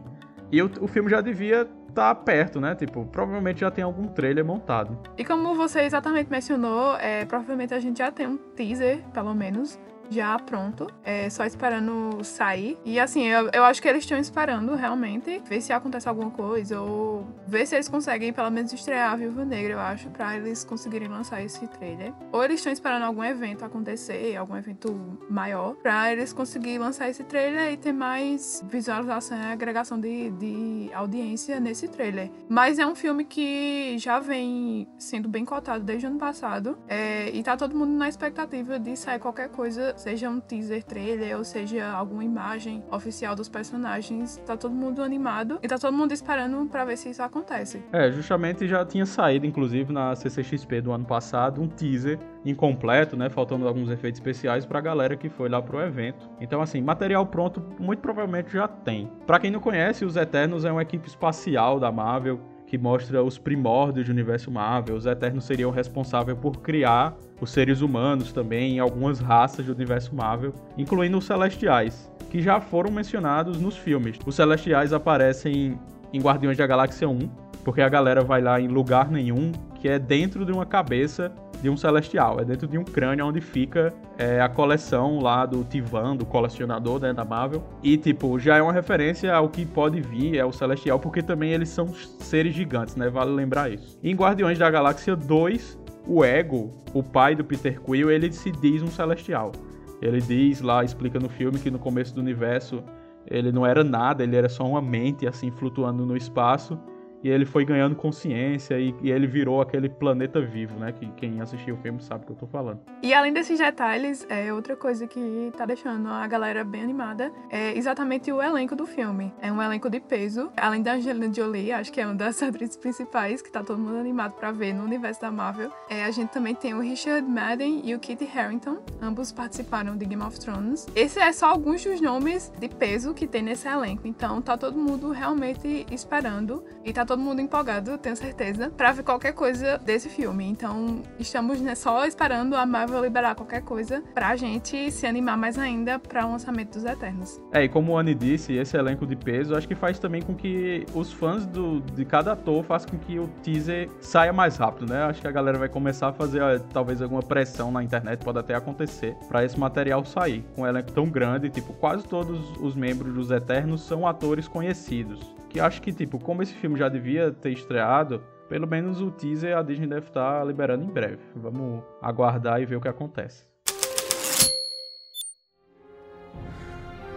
E 0.52 0.62
o, 0.62 0.70
o 0.80 0.88
filme 0.88 1.10
já 1.10 1.20
devia 1.20 1.62
estar 1.88 2.14
tá 2.14 2.14
perto, 2.14 2.60
né? 2.60 2.74
Tipo, 2.74 3.04
provavelmente 3.06 3.60
já 3.60 3.70
tem 3.70 3.84
algum 3.84 4.08
trailer 4.08 4.44
montado. 4.44 4.98
E 5.16 5.24
como 5.24 5.54
você 5.54 5.80
exatamente 5.80 6.30
mencionou, 6.30 6.96
é, 6.96 7.24
provavelmente 7.24 7.74
a 7.74 7.80
gente 7.80 7.98
já 7.98 8.10
tem 8.10 8.26
um 8.26 8.36
teaser, 8.36 9.02
pelo 9.12 9.34
menos, 9.34 9.78
já 10.10 10.36
pronto, 10.38 10.88
é, 11.04 11.30
só 11.30 11.46
esperando 11.46 12.22
sair. 12.24 12.76
E 12.84 12.98
assim, 12.98 13.26
eu, 13.26 13.48
eu 13.52 13.64
acho 13.64 13.80
que 13.80 13.88
eles 13.88 14.02
estão 14.02 14.18
esperando 14.18 14.74
realmente 14.74 15.40
ver 15.48 15.60
se 15.60 15.72
acontece 15.72 16.08
alguma 16.08 16.30
coisa 16.30 16.80
ou 16.80 17.26
ver 17.46 17.66
se 17.66 17.76
eles 17.76 17.88
conseguem 17.88 18.32
pelo 18.32 18.50
menos 18.50 18.72
estrear 18.72 19.12
a 19.12 19.16
Viúva 19.16 19.44
Negra, 19.44 19.74
eu 19.74 19.80
acho, 19.80 20.10
para 20.10 20.36
eles 20.36 20.64
conseguirem 20.64 21.08
lançar 21.08 21.42
esse 21.42 21.66
trailer. 21.68 22.12
Ou 22.32 22.44
eles 22.44 22.56
estão 22.56 22.72
esperando 22.72 23.04
algum 23.04 23.22
evento 23.22 23.64
acontecer, 23.64 24.36
algum 24.36 24.56
evento 24.56 25.18
maior, 25.28 25.76
para 25.76 26.12
eles 26.12 26.32
conseguirem 26.32 26.78
lançar 26.78 27.08
esse 27.08 27.22
trailer 27.22 27.72
e 27.72 27.76
ter 27.76 27.92
mais 27.92 28.64
visualização 28.68 29.38
e 29.38 29.52
agregação 29.52 30.00
de, 30.00 30.30
de 30.30 30.90
audiência 30.92 31.60
nesse 31.60 31.86
trailer. 31.86 32.30
Mas 32.48 32.78
é 32.78 32.86
um 32.86 32.94
filme 32.94 33.24
que 33.24 33.96
já 33.98 34.18
vem 34.18 34.88
sendo 34.98 35.28
bem 35.28 35.44
cotado 35.44 35.84
desde 35.84 36.06
o 36.06 36.10
ano 36.10 36.18
passado 36.18 36.78
é, 36.88 37.30
e 37.30 37.42
tá 37.42 37.56
todo 37.56 37.76
mundo 37.76 37.92
na 37.92 38.08
expectativa 38.08 38.78
de 38.78 38.96
sair 38.96 39.20
qualquer 39.20 39.48
coisa 39.48 39.94
seja 40.00 40.30
um 40.30 40.40
teaser 40.40 40.82
trailer 40.82 41.36
ou 41.36 41.44
seja 41.44 41.86
alguma 41.90 42.24
imagem 42.24 42.82
oficial 42.90 43.36
dos 43.36 43.48
personagens, 43.48 44.38
tá 44.46 44.56
todo 44.56 44.74
mundo 44.74 45.02
animado 45.02 45.58
e 45.62 45.68
tá 45.68 45.78
todo 45.78 45.92
mundo 45.92 46.12
esperando 46.12 46.66
para 46.66 46.84
ver 46.86 46.96
se 46.96 47.10
isso 47.10 47.22
acontece. 47.22 47.82
É, 47.92 48.10
justamente 48.10 48.66
já 48.66 48.84
tinha 48.84 49.04
saído, 49.04 49.44
inclusive, 49.46 49.92
na 49.92 50.16
CCXP 50.16 50.80
do 50.80 50.92
ano 50.92 51.04
passado, 51.04 51.60
um 51.60 51.68
teaser 51.68 52.18
incompleto, 52.44 53.16
né, 53.16 53.28
faltando 53.28 53.68
alguns 53.68 53.90
efeitos 53.90 54.18
especiais 54.18 54.64
pra 54.64 54.80
galera 54.80 55.16
que 55.16 55.28
foi 55.28 55.50
lá 55.50 55.60
pro 55.60 55.80
evento. 55.80 56.30
Então, 56.40 56.62
assim, 56.62 56.80
material 56.80 57.26
pronto 57.26 57.62
muito 57.78 58.00
provavelmente 58.00 58.50
já 58.50 58.66
tem. 58.66 59.10
Para 59.26 59.38
quem 59.38 59.50
não 59.50 59.60
conhece, 59.60 60.04
os 60.06 60.16
Eternos 60.16 60.64
é 60.64 60.72
uma 60.72 60.82
equipe 60.82 61.06
espacial 61.06 61.78
da 61.78 61.92
Marvel 61.92 62.40
que 62.70 62.78
mostra 62.78 63.20
os 63.20 63.36
primórdios 63.36 64.06
do 64.06 64.12
universo 64.12 64.48
Marvel. 64.48 64.94
Os 64.94 65.04
Eternos 65.04 65.42
seriam 65.42 65.72
responsáveis 65.72 66.38
por 66.38 66.58
criar 66.58 67.16
os 67.40 67.50
seres 67.50 67.80
humanos 67.80 68.32
também, 68.32 68.78
algumas 68.78 69.18
raças 69.18 69.66
do 69.66 69.72
universo 69.72 70.14
Marvel, 70.14 70.54
incluindo 70.78 71.18
os 71.18 71.24
Celestiais, 71.24 72.08
que 72.30 72.40
já 72.40 72.60
foram 72.60 72.88
mencionados 72.92 73.60
nos 73.60 73.76
filmes. 73.76 74.20
Os 74.24 74.36
Celestiais 74.36 74.92
aparecem 74.92 75.76
em 76.12 76.20
Guardiões 76.20 76.56
da 76.56 76.64
Galáxia 76.64 77.08
1, 77.08 77.18
porque 77.64 77.80
a 77.80 77.88
galera 77.88 78.22
vai 78.22 78.40
lá 78.40 78.60
em 78.60 78.68
lugar 78.68 79.10
nenhum, 79.10 79.50
que 79.74 79.88
é 79.88 79.98
dentro 79.98 80.46
de 80.46 80.52
uma 80.52 80.64
cabeça 80.64 81.32
de 81.60 81.68
um 81.68 81.76
celestial, 81.76 82.40
é 82.40 82.44
dentro 82.44 82.66
de 82.66 82.78
um 82.78 82.84
crânio 82.84 83.26
onde 83.26 83.40
fica 83.40 83.92
é, 84.16 84.40
a 84.40 84.48
coleção 84.48 85.20
lá 85.20 85.44
do 85.44 85.62
Tivan, 85.64 86.16
do 86.16 86.24
colecionador 86.24 87.00
né, 87.00 87.12
da 87.12 87.24
Marvel. 87.24 87.62
E, 87.82 87.96
tipo, 87.96 88.38
já 88.38 88.56
é 88.56 88.62
uma 88.62 88.72
referência 88.72 89.34
ao 89.34 89.48
que 89.48 89.64
pode 89.64 90.00
vir, 90.00 90.36
é 90.36 90.44
o 90.44 90.52
celestial, 90.52 90.98
porque 90.98 91.22
também 91.22 91.52
eles 91.52 91.68
são 91.68 91.88
seres 92.20 92.54
gigantes, 92.54 92.96
né? 92.96 93.08
Vale 93.08 93.30
lembrar 93.30 93.70
isso. 93.70 93.98
Em 94.02 94.14
Guardiões 94.14 94.58
da 94.58 94.70
Galáxia 94.70 95.14
2, 95.14 95.78
o 96.06 96.24
Ego, 96.24 96.72
o 96.94 97.02
pai 97.02 97.34
do 97.34 97.44
Peter 97.44 97.80
Quill, 97.80 98.10
ele 98.10 98.32
se 98.32 98.50
diz 98.50 98.82
um 98.82 98.88
celestial. 98.88 99.52
Ele 100.00 100.20
diz 100.20 100.60
lá, 100.62 100.82
explica 100.82 101.18
no 101.18 101.28
filme 101.28 101.58
que 101.58 101.70
no 101.70 101.78
começo 101.78 102.14
do 102.14 102.20
universo 102.20 102.82
ele 103.26 103.52
não 103.52 103.66
era 103.66 103.84
nada, 103.84 104.22
ele 104.22 104.34
era 104.34 104.48
só 104.48 104.64
uma 104.66 104.80
mente 104.80 105.26
assim 105.26 105.50
flutuando 105.50 106.06
no 106.06 106.16
espaço 106.16 106.78
e 107.22 107.28
ele 107.28 107.44
foi 107.44 107.64
ganhando 107.64 107.94
consciência 107.94 108.78
e, 108.78 108.94
e, 109.02 109.10
ele 109.10 109.26
virou 109.26 109.60
aquele 109.60 109.88
planeta 109.88 110.40
vivo, 110.40 110.78
né? 110.78 110.92
Que 110.92 111.06
quem 111.12 111.40
assistiu 111.40 111.74
o 111.74 111.78
filme 111.78 112.00
sabe 112.02 112.24
o 112.24 112.26
que 112.26 112.32
eu 112.32 112.36
tô 112.36 112.46
falando. 112.46 112.80
E 113.02 113.12
além 113.12 113.32
desses 113.32 113.58
detalhes, 113.58 114.26
é 114.28 114.52
outra 114.52 114.76
coisa 114.76 115.06
que 115.06 115.52
tá 115.56 115.66
deixando 115.66 116.08
a 116.08 116.26
galera 116.26 116.64
bem 116.64 116.82
animada 116.82 117.32
é 117.50 117.76
exatamente 117.76 118.32
o 118.32 118.42
elenco 118.42 118.74
do 118.74 118.86
filme. 118.86 119.32
É 119.40 119.52
um 119.52 119.60
elenco 119.60 119.90
de 119.90 120.00
peso. 120.00 120.50
Além 120.56 120.82
da 120.82 120.94
Angelina 120.94 121.32
Jolie, 121.32 121.72
acho 121.72 121.92
que 121.92 122.00
é 122.00 122.06
uma 122.06 122.14
das 122.14 122.40
atrizes 122.42 122.76
principais 122.76 123.42
que 123.42 123.50
tá 123.50 123.62
todo 123.62 123.78
mundo 123.78 123.98
animado 123.98 124.32
para 124.32 124.50
ver 124.50 124.72
no 124.72 124.84
universo 124.84 125.20
da 125.20 125.30
Marvel. 125.30 125.70
É, 125.88 126.04
a 126.04 126.10
gente 126.10 126.30
também 126.30 126.54
tem 126.54 126.74
o 126.74 126.80
Richard 126.80 127.26
Madden 127.26 127.82
e 127.84 127.94
o 127.94 127.98
Kit 127.98 128.26
Harington. 128.34 128.78
Ambos 129.00 129.32
participaram 129.32 129.96
de 129.96 130.04
Game 130.06 130.22
of 130.22 130.38
Thrones. 130.38 130.86
Esse 130.94 131.18
é 131.18 131.32
só 131.32 131.46
alguns 131.46 131.84
dos 131.84 132.00
nomes 132.00 132.52
de 132.58 132.68
peso 132.68 133.14
que 133.14 133.26
tem 133.26 133.42
nesse 133.42 133.68
elenco. 133.68 134.06
Então 134.06 134.40
tá 134.40 134.56
todo 134.56 134.78
mundo 134.78 135.10
realmente 135.10 135.86
esperando 135.90 136.62
e 136.84 136.92
tá 136.92 137.04
todo 137.10 137.20
mundo 137.20 137.40
empolgado, 137.40 137.98
tenho 137.98 138.14
certeza, 138.14 138.70
para 138.70 138.92
ver 138.92 139.02
qualquer 139.02 139.32
coisa 139.32 139.78
desse 139.78 140.08
filme. 140.08 140.44
Então, 140.44 141.02
estamos 141.18 141.60
né, 141.60 141.74
só 141.74 142.06
esperando 142.06 142.54
a 142.54 142.64
Marvel 142.64 143.02
liberar 143.02 143.34
qualquer 143.34 143.62
coisa 143.62 144.00
pra 144.14 144.36
gente 144.36 144.92
se 144.92 145.08
animar 145.08 145.36
mais 145.36 145.58
ainda 145.58 145.98
para 145.98 146.24
o 146.24 146.30
lançamento 146.30 146.74
dos 146.74 146.84
Eternos. 146.84 147.42
É, 147.50 147.64
e 147.64 147.68
como 147.68 147.94
o 147.94 147.98
Annie 147.98 148.14
disse, 148.14 148.52
esse 148.52 148.76
elenco 148.76 149.04
de 149.04 149.16
peso 149.16 149.56
acho 149.56 149.66
que 149.66 149.74
faz 149.74 149.98
também 149.98 150.22
com 150.22 150.36
que 150.36 150.86
os 150.94 151.12
fãs 151.12 151.44
do, 151.46 151.80
de 151.80 152.04
cada 152.04 152.34
ator 152.34 152.62
façam 152.62 152.90
com 152.90 152.98
que 152.98 153.18
o 153.18 153.26
teaser 153.42 153.90
saia 154.00 154.32
mais 154.32 154.56
rápido, 154.56 154.88
né? 154.88 155.02
Acho 155.02 155.20
que 155.20 155.26
a 155.26 155.32
galera 155.32 155.58
vai 155.58 155.68
começar 155.68 156.10
a 156.10 156.12
fazer 156.12 156.40
ó, 156.40 156.60
talvez 156.72 157.02
alguma 157.02 157.24
pressão 157.24 157.72
na 157.72 157.82
internet, 157.82 158.24
pode 158.24 158.38
até 158.38 158.54
acontecer, 158.54 159.16
para 159.26 159.44
esse 159.44 159.58
material 159.58 160.04
sair. 160.04 160.44
Com 160.54 160.62
um 160.62 160.66
elenco 160.68 160.92
tão 160.92 161.06
grande, 161.06 161.50
tipo, 161.50 161.72
quase 161.72 162.04
todos 162.04 162.56
os 162.60 162.76
membros 162.76 163.12
dos 163.12 163.32
Eternos 163.32 163.80
são 163.80 164.06
atores 164.06 164.46
conhecidos 164.46 165.39
que 165.50 165.60
acho 165.60 165.82
que, 165.82 165.92
tipo, 165.92 166.18
como 166.18 166.42
esse 166.42 166.54
filme 166.54 166.78
já 166.78 166.88
devia 166.88 167.32
ter 167.32 167.50
estreado, 167.50 168.22
pelo 168.48 168.66
menos 168.66 169.02
o 169.02 169.10
teaser 169.10 169.56
a 169.56 169.62
Disney 169.62 169.88
deve 169.88 170.06
estar 170.06 170.46
liberando 170.46 170.84
em 170.84 170.88
breve. 170.88 171.22
Vamos 171.34 171.82
aguardar 172.00 172.62
e 172.62 172.64
ver 172.64 172.76
o 172.76 172.80
que 172.80 172.88
acontece. 172.88 173.44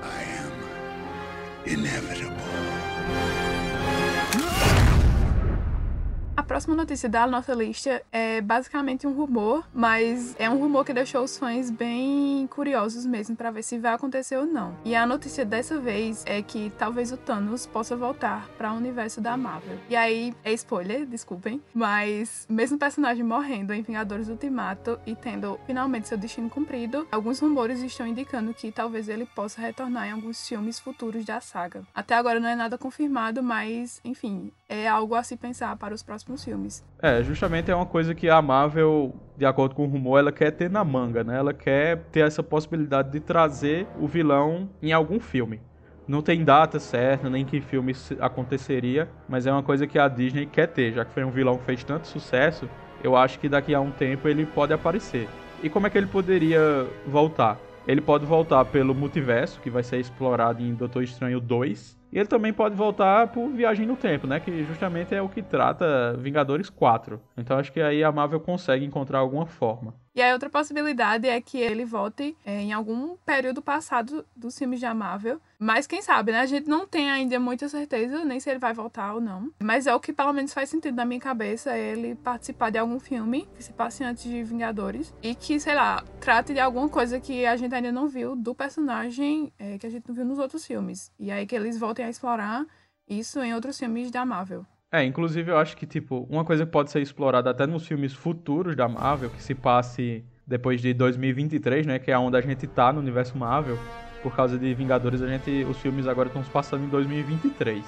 I 0.01 1.77
am 1.85 2.02
próxima 6.53 6.75
notícia 6.75 7.10
da 7.10 7.25
nossa 7.25 7.51
lista 7.51 8.03
é 8.12 8.39
basicamente 8.39 9.07
um 9.07 9.12
rumor, 9.12 9.67
mas 9.74 10.36
é 10.38 10.48
um 10.48 10.60
rumor 10.60 10.86
que 10.86 10.93
deixou 10.93 11.24
os 11.24 11.36
fãs 11.36 11.72
bem 11.72 12.45
curiosos 12.45 13.07
mesmo 13.07 13.36
para 13.36 13.50
ver 13.50 13.63
se 13.63 13.79
vai 13.79 13.91
acontecer 13.91 14.38
ou 14.38 14.45
não. 14.45 14.77
E 14.86 14.95
a 14.95 15.03
notícia 15.03 15.43
dessa 15.43 15.79
vez 15.79 16.24
é 16.27 16.43
que 16.43 16.72
talvez 16.77 17.12
o 17.12 17.17
Thanos 17.17 17.65
possa 17.65 17.95
voltar 17.95 18.48
para 18.55 18.72
o 18.72 18.77
universo 18.77 19.19
da 19.19 19.36
Marvel. 19.36 19.79
E 19.89 19.95
aí 19.95 20.31
é 20.43 20.53
spoiler, 20.53 21.07
desculpem, 21.07 21.60
mas 21.74 22.45
mesmo 22.48 22.75
o 22.75 22.79
personagem 22.79 23.24
morrendo 23.24 23.74
em 23.74 23.81
Vingadores 23.81 24.29
Ultimato 24.29 25.00
e 25.07 25.15
tendo 25.15 25.60
finalmente 25.65 26.07
seu 26.07 26.19
destino 26.19 26.51
cumprido, 26.51 27.07
alguns 27.12 27.39
rumores 27.39 27.81
estão 27.81 28.05
indicando 28.05 28.53
que 28.53 28.72
talvez 28.72 29.10
ele 29.10 29.25
possa 29.25 29.60
retornar 29.60 30.07
em 30.07 30.12
alguns 30.12 30.48
filmes 30.48 30.79
futuros 30.79 31.25
da 31.25 31.41
saga. 31.41 31.81
Até 31.95 32.13
agora 32.13 32.39
não 32.39 32.50
é 32.50 32.55
nada 32.55 32.77
confirmado, 32.77 33.41
mas 33.41 34.00
enfim, 34.05 34.51
é 34.69 34.88
algo 34.88 35.15
a 35.15 35.24
se 35.24 35.36
pensar 35.36 35.75
para 35.77 35.95
os 35.95 36.03
próximos 36.03 36.42
filmes. 36.43 36.83
É, 37.01 37.23
justamente 37.23 37.71
é 37.71 37.75
uma 37.75 37.85
coisa 37.85 38.13
que 38.13 38.29
a 38.29 38.41
Marvel, 38.41 39.13
de 39.38 39.45
acordo 39.45 39.75
com 39.75 39.85
o 39.85 39.89
rumor, 39.89 40.19
ela 40.19 40.31
quer 40.31 40.51
ter 40.51 40.69
na 40.69 40.83
manga, 40.83 41.23
né? 41.23 41.38
Ela 41.38 41.53
quer 41.53 41.97
ter 42.12 42.21
essa 42.21 42.43
possibilidade 42.43 43.12
de 43.12 43.19
trazer 43.19 43.88
o 44.00 44.07
vilão 44.07 44.69
em 44.81 44.91
algum 44.91 45.19
filme. 45.19 45.62
Não 46.07 46.21
tem 46.21 46.43
data 46.43 46.79
certa, 46.79 47.29
nem 47.29 47.45
que 47.45 47.62
filme 47.62 47.93
aconteceria, 48.19 49.07
mas 49.27 49.47
é 49.47 49.51
uma 49.51 49.63
coisa 49.63 49.88
que 49.88 49.97
a 49.97 50.07
Disney 50.07 50.45
quer 50.45 50.67
ter, 50.67 50.91
já 50.93 51.05
que 51.05 51.13
foi 51.13 51.23
um 51.23 51.31
vilão 51.31 51.57
que 51.57 51.63
fez 51.63 51.83
tanto 51.83 52.07
sucesso, 52.07 52.69
eu 53.01 53.15
acho 53.15 53.39
que 53.39 53.47
daqui 53.47 53.73
a 53.73 53.79
um 53.79 53.91
tempo 53.91 54.27
ele 54.27 54.45
pode 54.45 54.73
aparecer. 54.73 55.29
E 55.62 55.69
como 55.69 55.88
é 55.88 55.89
que 55.89 55.97
ele 55.97 56.07
poderia 56.07 56.85
voltar? 57.07 57.57
Ele 57.88 58.01
pode 58.01 58.25
voltar 58.25 58.63
pelo 58.65 58.93
multiverso, 58.93 59.59
que 59.62 59.69
vai 59.69 59.83
ser 59.83 60.00
explorado 60.00 60.62
em 60.62 60.73
Doutor 60.73 61.03
Estranho 61.03 61.39
2, 61.39 61.97
e 62.13 62.20
ele 62.20 62.27
também 62.27 62.53
pode 62.53 62.75
voltar 62.75 63.27
por 63.29 63.50
Viagem 63.50 63.88
no 63.88 63.98
Tempo, 63.98 64.27
né? 64.27 64.39
Que 64.39 64.63
justamente 64.65 65.15
é 65.15 65.22
o 65.22 65.27
que 65.27 65.41
trata 65.41 66.13
Vingadores 66.17 66.70
4. 66.70 67.20
Então 67.36 67.58
acho 67.58 67.74
que 67.74 67.82
aí 67.82 68.03
a 68.03 68.12
Marvel 68.12 68.39
consegue 68.39 68.86
encontrar 68.86 69.17
alguma 69.17 69.48
forma. 69.48 69.96
E 70.15 70.22
a 70.22 70.32
outra 70.34 70.50
possibilidade 70.50 71.27
é 71.27 71.41
que 71.41 71.58
ele 71.58 71.86
volte 71.86 72.38
é, 72.46 72.62
em 72.62 72.72
algum 72.72 73.15
período 73.25 73.62
passado 73.62 74.24
dos 74.36 74.58
filmes 74.58 74.79
da 74.79 74.93
Marvel. 74.93 75.41
Mas 75.58 75.88
quem 75.88 76.01
sabe, 76.03 76.32
né? 76.32 76.41
A 76.41 76.46
gente 76.46 76.67
não 76.67 76.86
tem 76.86 77.10
ainda 77.10 77.39
muita 77.39 77.67
certeza 77.67 78.24
nem 78.24 78.39
se 78.39 78.50
ele 78.50 78.60
vai 78.60 78.74
voltar 78.74 79.15
ou 79.15 79.22
não. 79.22 79.51
Mas 79.60 79.88
é 79.88 79.96
o 79.96 80.00
que 80.00 80.13
pelo 80.13 80.32
menos 80.32 80.53
faz 80.53 80.70
sentido 80.70 80.96
na 80.96 81.05
minha 81.05 81.20
cabeça 81.20 81.75
ele 81.75 82.13
participar 82.15 82.70
de 82.70 82.77
algum 82.77 83.00
filme 83.00 83.48
que 83.55 83.63
se 83.63 83.74
passe 83.74 84.03
antes 84.03 84.24
de 84.24 84.43
Vingadores. 84.43 85.13
E 85.24 85.34
que, 85.34 85.60
sei 85.60 85.74
lá, 85.74 86.03
trate 86.20 86.53
de 86.53 86.60
alguma 86.60 86.89
coisa 86.89 87.20
que 87.20 87.46
a 87.46 87.55
gente 87.55 87.74
ainda 87.74 87.91
não 87.91 88.08
viu 88.08 88.36
do 88.36 88.53
personagem 88.53 89.51
é, 89.58 89.79
que 89.79 89.88
a 89.88 89.89
gente 89.89 90.08
não 90.08 90.13
viu 90.13 90.25
nos 90.25 90.38
outros 90.38 90.65
filmes. 90.65 91.12
E 91.17 91.32
aí 91.32 91.48
que 91.48 91.55
eles 91.55 91.79
voltem 91.79 92.05
a 92.05 92.10
explorar 92.10 92.65
isso 93.08 93.39
em 93.39 93.53
outros 93.53 93.79
filmes 93.79 94.12
da 94.12 94.25
Marvel. 94.25 94.65
É, 94.93 95.03
inclusive 95.03 95.50
eu 95.50 95.57
acho 95.57 95.75
que, 95.75 95.88
tipo, 95.88 96.27
uma 96.29 96.45
coisa 96.45 96.67
que 96.67 96.71
pode 96.71 96.91
ser 96.91 97.01
explorada 97.01 97.50
até 97.50 97.65
nos 97.65 97.88
filmes 97.88 98.13
futuros 98.13 98.75
da 98.75 98.88
Marvel, 98.88 99.31
que 99.31 99.41
se 99.41 99.55
passe 99.55 100.23
depois 100.45 100.81
de 100.81 100.93
2023, 100.93 101.88
né, 101.88 101.97
que 101.97 102.12
é 102.12 102.17
onde 102.19 102.38
a 102.38 102.41
gente 102.41 102.67
tá 102.67 102.93
no 102.93 103.00
universo 103.00 103.35
Marvel, 103.35 103.75
por 104.21 104.35
causa 104.35 104.55
de 104.55 104.71
Vingadores, 104.75 105.23
a 105.23 105.27
gente 105.27 105.65
os 105.67 105.77
filmes 105.79 106.05
agora 106.05 106.27
estão 106.27 106.43
se 106.43 106.50
passando 106.51 106.83
em 106.85 106.89
2023. 106.89 107.83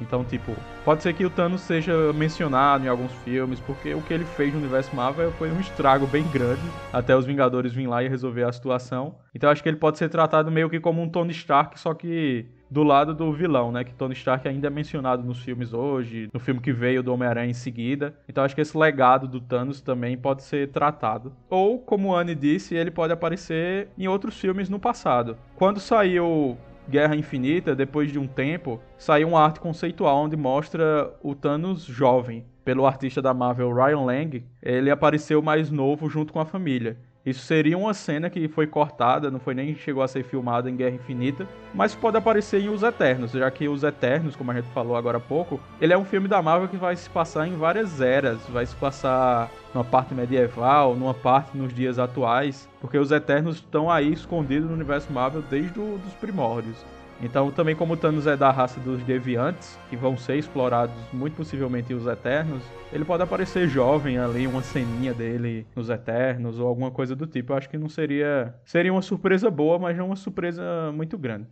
Então, 0.00 0.24
tipo, 0.24 0.52
pode 0.84 1.02
ser 1.04 1.12
que 1.12 1.24
o 1.24 1.30
Thanos 1.30 1.60
seja 1.60 2.12
mencionado 2.12 2.84
em 2.84 2.88
alguns 2.88 3.12
filmes, 3.24 3.60
porque 3.60 3.94
o 3.94 4.02
que 4.02 4.12
ele 4.12 4.24
fez 4.24 4.52
no 4.52 4.58
universo 4.58 4.94
Marvel 4.96 5.30
foi 5.32 5.52
um 5.52 5.60
estrago 5.60 6.08
bem 6.08 6.24
grande, 6.32 6.60
até 6.92 7.16
os 7.16 7.24
Vingadores 7.24 7.72
virem 7.72 7.88
lá 7.88 8.02
e 8.02 8.08
resolver 8.08 8.42
a 8.42 8.52
situação. 8.52 9.14
Então, 9.32 9.48
acho 9.48 9.62
que 9.62 9.68
ele 9.68 9.76
pode 9.76 9.96
ser 9.96 10.08
tratado 10.08 10.50
meio 10.50 10.68
que 10.68 10.80
como 10.80 11.00
um 11.00 11.08
Tony 11.08 11.30
Stark, 11.30 11.78
só 11.78 11.94
que 11.94 12.46
do 12.70 12.82
lado 12.82 13.14
do 13.14 13.32
vilão, 13.32 13.72
né? 13.72 13.84
Que 13.84 13.94
Tony 13.94 14.14
Stark 14.14 14.46
ainda 14.46 14.66
é 14.66 14.70
mencionado 14.70 15.22
nos 15.22 15.40
filmes 15.40 15.72
hoje, 15.72 16.28
no 16.32 16.40
filme 16.40 16.60
que 16.60 16.72
veio 16.72 17.02
do 17.02 17.12
Homem-Aranha 17.12 17.50
em 17.50 17.54
seguida. 17.54 18.14
Então 18.28 18.44
acho 18.44 18.54
que 18.54 18.60
esse 18.60 18.76
legado 18.76 19.26
do 19.26 19.40
Thanos 19.40 19.80
também 19.80 20.16
pode 20.16 20.42
ser 20.42 20.68
tratado. 20.68 21.32
Ou, 21.48 21.78
como 21.78 22.14
Anne 22.14 22.34
disse, 22.34 22.74
ele 22.74 22.90
pode 22.90 23.12
aparecer 23.12 23.88
em 23.96 24.06
outros 24.06 24.38
filmes 24.38 24.68
no 24.68 24.78
passado. 24.78 25.36
Quando 25.56 25.80
saiu 25.80 26.56
Guerra 26.88 27.16
Infinita, 27.16 27.76
depois 27.76 28.10
de 28.10 28.18
um 28.18 28.26
tempo, 28.26 28.80
saiu 28.96 29.28
uma 29.28 29.42
arte 29.42 29.60
conceitual 29.60 30.24
onde 30.24 30.36
mostra 30.36 31.12
o 31.22 31.34
Thanos 31.34 31.84
jovem. 31.84 32.44
Pelo 32.64 32.86
artista 32.86 33.22
da 33.22 33.32
Marvel 33.32 33.72
Ryan 33.72 34.00
Lang, 34.00 34.44
ele 34.62 34.90
apareceu 34.90 35.40
mais 35.40 35.70
novo 35.70 36.08
junto 36.08 36.32
com 36.34 36.40
a 36.40 36.44
família. 36.44 36.98
Isso 37.28 37.44
seria 37.44 37.76
uma 37.76 37.92
cena 37.92 38.30
que 38.30 38.48
foi 38.48 38.66
cortada, 38.66 39.30
não 39.30 39.38
foi 39.38 39.52
nem 39.52 39.74
chegou 39.74 40.02
a 40.02 40.08
ser 40.08 40.22
filmada 40.22 40.70
em 40.70 40.76
Guerra 40.76 40.94
Infinita, 40.94 41.46
mas 41.74 41.94
pode 41.94 42.16
aparecer 42.16 42.62
em 42.62 42.70
Os 42.70 42.82
Eternos, 42.82 43.32
já 43.32 43.50
que 43.50 43.68
Os 43.68 43.82
Eternos, 43.82 44.34
como 44.34 44.50
a 44.50 44.54
gente 44.54 44.68
falou 44.70 44.96
agora 44.96 45.18
há 45.18 45.20
pouco, 45.20 45.60
ele 45.78 45.92
é 45.92 45.98
um 45.98 46.06
filme 46.06 46.26
da 46.26 46.40
Marvel 46.40 46.68
que 46.68 46.78
vai 46.78 46.96
se 46.96 47.10
passar 47.10 47.46
em 47.46 47.54
várias 47.54 48.00
eras, 48.00 48.38
vai 48.48 48.64
se 48.64 48.74
passar 48.76 49.50
numa 49.74 49.84
parte 49.84 50.14
medieval, 50.14 50.96
numa 50.96 51.12
parte 51.12 51.54
nos 51.54 51.74
dias 51.74 51.98
atuais, 51.98 52.66
porque 52.80 52.96
os 52.96 53.12
Eternos 53.12 53.56
estão 53.56 53.90
aí 53.90 54.10
escondidos 54.10 54.70
no 54.70 54.74
universo 54.74 55.12
Marvel 55.12 55.42
desde 55.42 55.78
os 55.78 56.14
primórdios. 56.18 56.76
Então, 57.20 57.50
também 57.50 57.74
como 57.74 57.96
Thanos 57.96 58.28
é 58.28 58.36
da 58.36 58.50
raça 58.50 58.78
dos 58.78 59.02
Deviantes, 59.02 59.76
que 59.90 59.96
vão 59.96 60.16
ser 60.16 60.36
explorados 60.36 60.94
muito 61.12 61.34
possivelmente 61.34 61.92
os 61.92 62.06
Eternos, 62.06 62.62
ele 62.92 63.04
pode 63.04 63.22
aparecer 63.24 63.68
jovem 63.68 64.18
ali, 64.18 64.46
uma 64.46 64.62
ceninha 64.62 65.12
dele 65.12 65.66
nos 65.74 65.90
Eternos 65.90 66.60
ou 66.60 66.68
alguma 66.68 66.92
coisa 66.92 67.16
do 67.16 67.26
tipo. 67.26 67.52
Eu 67.52 67.56
acho 67.56 67.68
que 67.68 67.76
não 67.76 67.88
seria. 67.88 68.54
Seria 68.64 68.92
uma 68.92 69.02
surpresa 69.02 69.50
boa, 69.50 69.78
mas 69.80 69.96
não 69.96 70.06
uma 70.06 70.16
surpresa 70.16 70.62
muito 70.94 71.18
grande. 71.18 71.48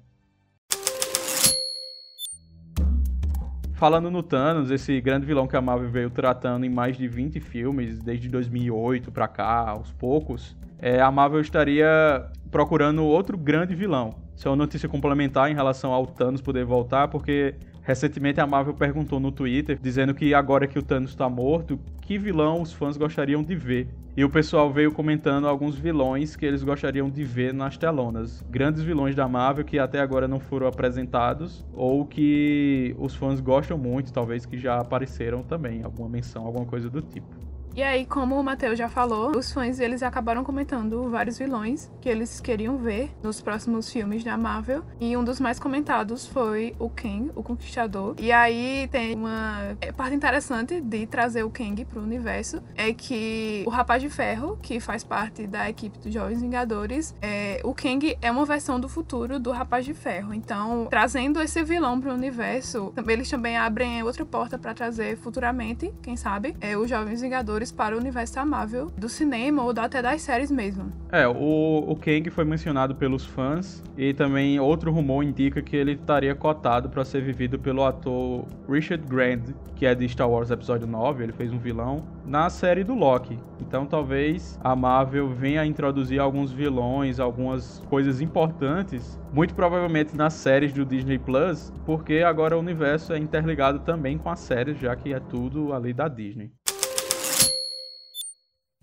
Falando 3.74 4.10
no 4.10 4.22
Thanos, 4.22 4.70
esse 4.70 4.98
grande 5.02 5.26
vilão 5.26 5.46
que 5.46 5.56
a 5.56 5.60
Marvel 5.60 5.90
veio 5.90 6.08
tratando 6.08 6.64
em 6.64 6.70
mais 6.70 6.96
de 6.96 7.06
20 7.06 7.40
filmes, 7.40 7.98
desde 7.98 8.26
2008 8.28 9.12
pra 9.12 9.28
cá, 9.28 9.68
aos 9.68 9.92
poucos, 9.92 10.56
é, 10.78 11.00
a 11.00 11.10
Marvel 11.10 11.40
estaria 11.40 12.24
procurando 12.50 13.04
outro 13.04 13.36
grande 13.36 13.74
vilão. 13.74 14.25
É 14.44 14.48
uma 14.48 14.56
notícia 14.56 14.88
complementar 14.88 15.50
em 15.50 15.54
relação 15.54 15.92
ao 15.92 16.06
Thanos 16.06 16.40
poder 16.40 16.64
voltar, 16.64 17.08
porque 17.08 17.54
recentemente 17.82 18.40
a 18.40 18.46
Marvel 18.46 18.74
perguntou 18.74 19.18
no 19.18 19.32
Twitter, 19.32 19.78
dizendo 19.80 20.14
que 20.14 20.32
agora 20.34 20.66
que 20.68 20.78
o 20.78 20.82
Thanos 20.82 21.10
está 21.10 21.28
morto, 21.28 21.80
que 22.00 22.16
vilão 22.18 22.62
os 22.62 22.72
fãs 22.72 22.96
gostariam 22.96 23.42
de 23.42 23.56
ver. 23.56 23.88
E 24.16 24.24
o 24.24 24.30
pessoal 24.30 24.72
veio 24.72 24.92
comentando 24.92 25.46
alguns 25.46 25.76
vilões 25.76 26.36
que 26.36 26.46
eles 26.46 26.62
gostariam 26.62 27.10
de 27.10 27.22
ver 27.22 27.52
nas 27.52 27.76
telonas. 27.76 28.42
Grandes 28.48 28.82
vilões 28.82 29.14
da 29.14 29.28
Marvel 29.28 29.64
que 29.64 29.78
até 29.78 30.00
agora 30.00 30.26
não 30.26 30.40
foram 30.40 30.66
apresentados, 30.66 31.66
ou 31.72 32.06
que 32.06 32.94
os 32.98 33.14
fãs 33.14 33.40
gostam 33.40 33.76
muito, 33.76 34.12
talvez 34.12 34.46
que 34.46 34.56
já 34.56 34.78
apareceram 34.80 35.42
também, 35.42 35.82
alguma 35.82 36.08
menção, 36.08 36.46
alguma 36.46 36.64
coisa 36.64 36.88
do 36.88 37.02
tipo. 37.02 37.45
E 37.76 37.82
aí, 37.82 38.06
como 38.06 38.40
o 38.40 38.42
Matheus 38.42 38.78
já 38.78 38.88
falou, 38.88 39.36
os 39.36 39.52
fãs 39.52 39.80
eles 39.80 40.02
acabaram 40.02 40.42
comentando 40.42 41.10
vários 41.10 41.38
vilões 41.38 41.90
que 42.00 42.08
eles 42.08 42.40
queriam 42.40 42.78
ver 42.78 43.10
nos 43.22 43.42
próximos 43.42 43.92
filmes 43.92 44.24
da 44.24 44.34
Marvel. 44.38 44.82
E 44.98 45.14
um 45.14 45.22
dos 45.22 45.38
mais 45.38 45.58
comentados 45.58 46.26
foi 46.26 46.74
o 46.78 46.88
Kang, 46.88 47.30
o 47.34 47.42
Conquistador. 47.42 48.14
E 48.18 48.32
aí 48.32 48.88
tem 48.90 49.14
uma 49.14 49.76
parte 49.94 50.14
interessante 50.14 50.80
de 50.80 51.06
trazer 51.06 51.42
o 51.42 51.50
Kang 51.50 51.84
pro 51.84 52.00
universo 52.00 52.62
é 52.74 52.94
que 52.94 53.62
o 53.66 53.68
Rapaz 53.68 54.00
de 54.00 54.08
Ferro, 54.08 54.58
que 54.62 54.80
faz 54.80 55.04
parte 55.04 55.46
da 55.46 55.68
equipe 55.68 55.98
dos 55.98 56.14
Jovens 56.14 56.40
Vingadores, 56.40 57.14
é, 57.20 57.60
o 57.62 57.74
Kang 57.74 58.16
é 58.22 58.30
uma 58.30 58.46
versão 58.46 58.80
do 58.80 58.88
futuro 58.88 59.38
do 59.38 59.50
Rapaz 59.50 59.84
de 59.84 59.92
Ferro. 59.92 60.32
Então, 60.32 60.86
trazendo 60.88 61.42
esse 61.42 61.62
vilão 61.62 62.00
pro 62.00 62.14
universo, 62.14 62.94
eles 63.06 63.28
também 63.28 63.58
abrem 63.58 64.02
outra 64.02 64.24
porta 64.24 64.58
para 64.58 64.72
trazer 64.72 65.18
futuramente, 65.18 65.92
quem 66.00 66.16
sabe, 66.16 66.56
é, 66.58 66.74
os 66.74 66.88
Jovens 66.88 67.20
Vingadores 67.20 67.65
para 67.70 67.96
o 67.96 67.98
universo 67.98 68.38
amável 68.40 68.90
do 68.96 69.08
cinema 69.08 69.62
ou 69.62 69.72
até 69.76 70.00
das 70.02 70.22
séries 70.22 70.50
mesmo. 70.50 70.92
É, 71.10 71.26
o, 71.26 71.84
o 71.88 71.96
Kang 71.96 72.28
foi 72.30 72.44
mencionado 72.44 72.94
pelos 72.94 73.24
fãs 73.24 73.82
e 73.96 74.12
também 74.12 74.58
outro 74.58 74.90
rumor 74.90 75.22
indica 75.22 75.62
que 75.62 75.76
ele 75.76 75.92
estaria 75.92 76.34
cotado 76.34 76.88
para 76.88 77.04
ser 77.04 77.22
vivido 77.22 77.58
pelo 77.58 77.84
ator 77.84 78.44
Richard 78.68 79.06
Grant, 79.06 79.50
que 79.74 79.86
é 79.86 79.94
de 79.94 80.08
Star 80.08 80.28
Wars 80.28 80.50
Episódio 80.50 80.86
9, 80.86 81.22
ele 81.22 81.32
fez 81.32 81.52
um 81.52 81.58
vilão, 81.58 82.02
na 82.24 82.50
série 82.50 82.82
do 82.82 82.94
Loki. 82.94 83.38
Então 83.60 83.86
talvez 83.86 84.58
a 84.62 84.74
Marvel 84.74 85.28
venha 85.28 85.60
a 85.60 85.66
introduzir 85.66 86.20
alguns 86.20 86.52
vilões, 86.52 87.20
algumas 87.20 87.82
coisas 87.88 88.20
importantes, 88.20 89.18
muito 89.32 89.54
provavelmente 89.54 90.16
nas 90.16 90.34
séries 90.34 90.72
do 90.72 90.84
Disney 90.84 91.18
Plus, 91.18 91.72
porque 91.84 92.18
agora 92.18 92.56
o 92.56 92.60
universo 92.60 93.12
é 93.12 93.18
interligado 93.18 93.80
também 93.80 94.18
com 94.18 94.30
as 94.30 94.40
séries, 94.40 94.78
já 94.78 94.94
que 94.96 95.12
é 95.12 95.20
tudo 95.20 95.72
ali 95.72 95.92
da 95.92 96.08
Disney. 96.08 96.50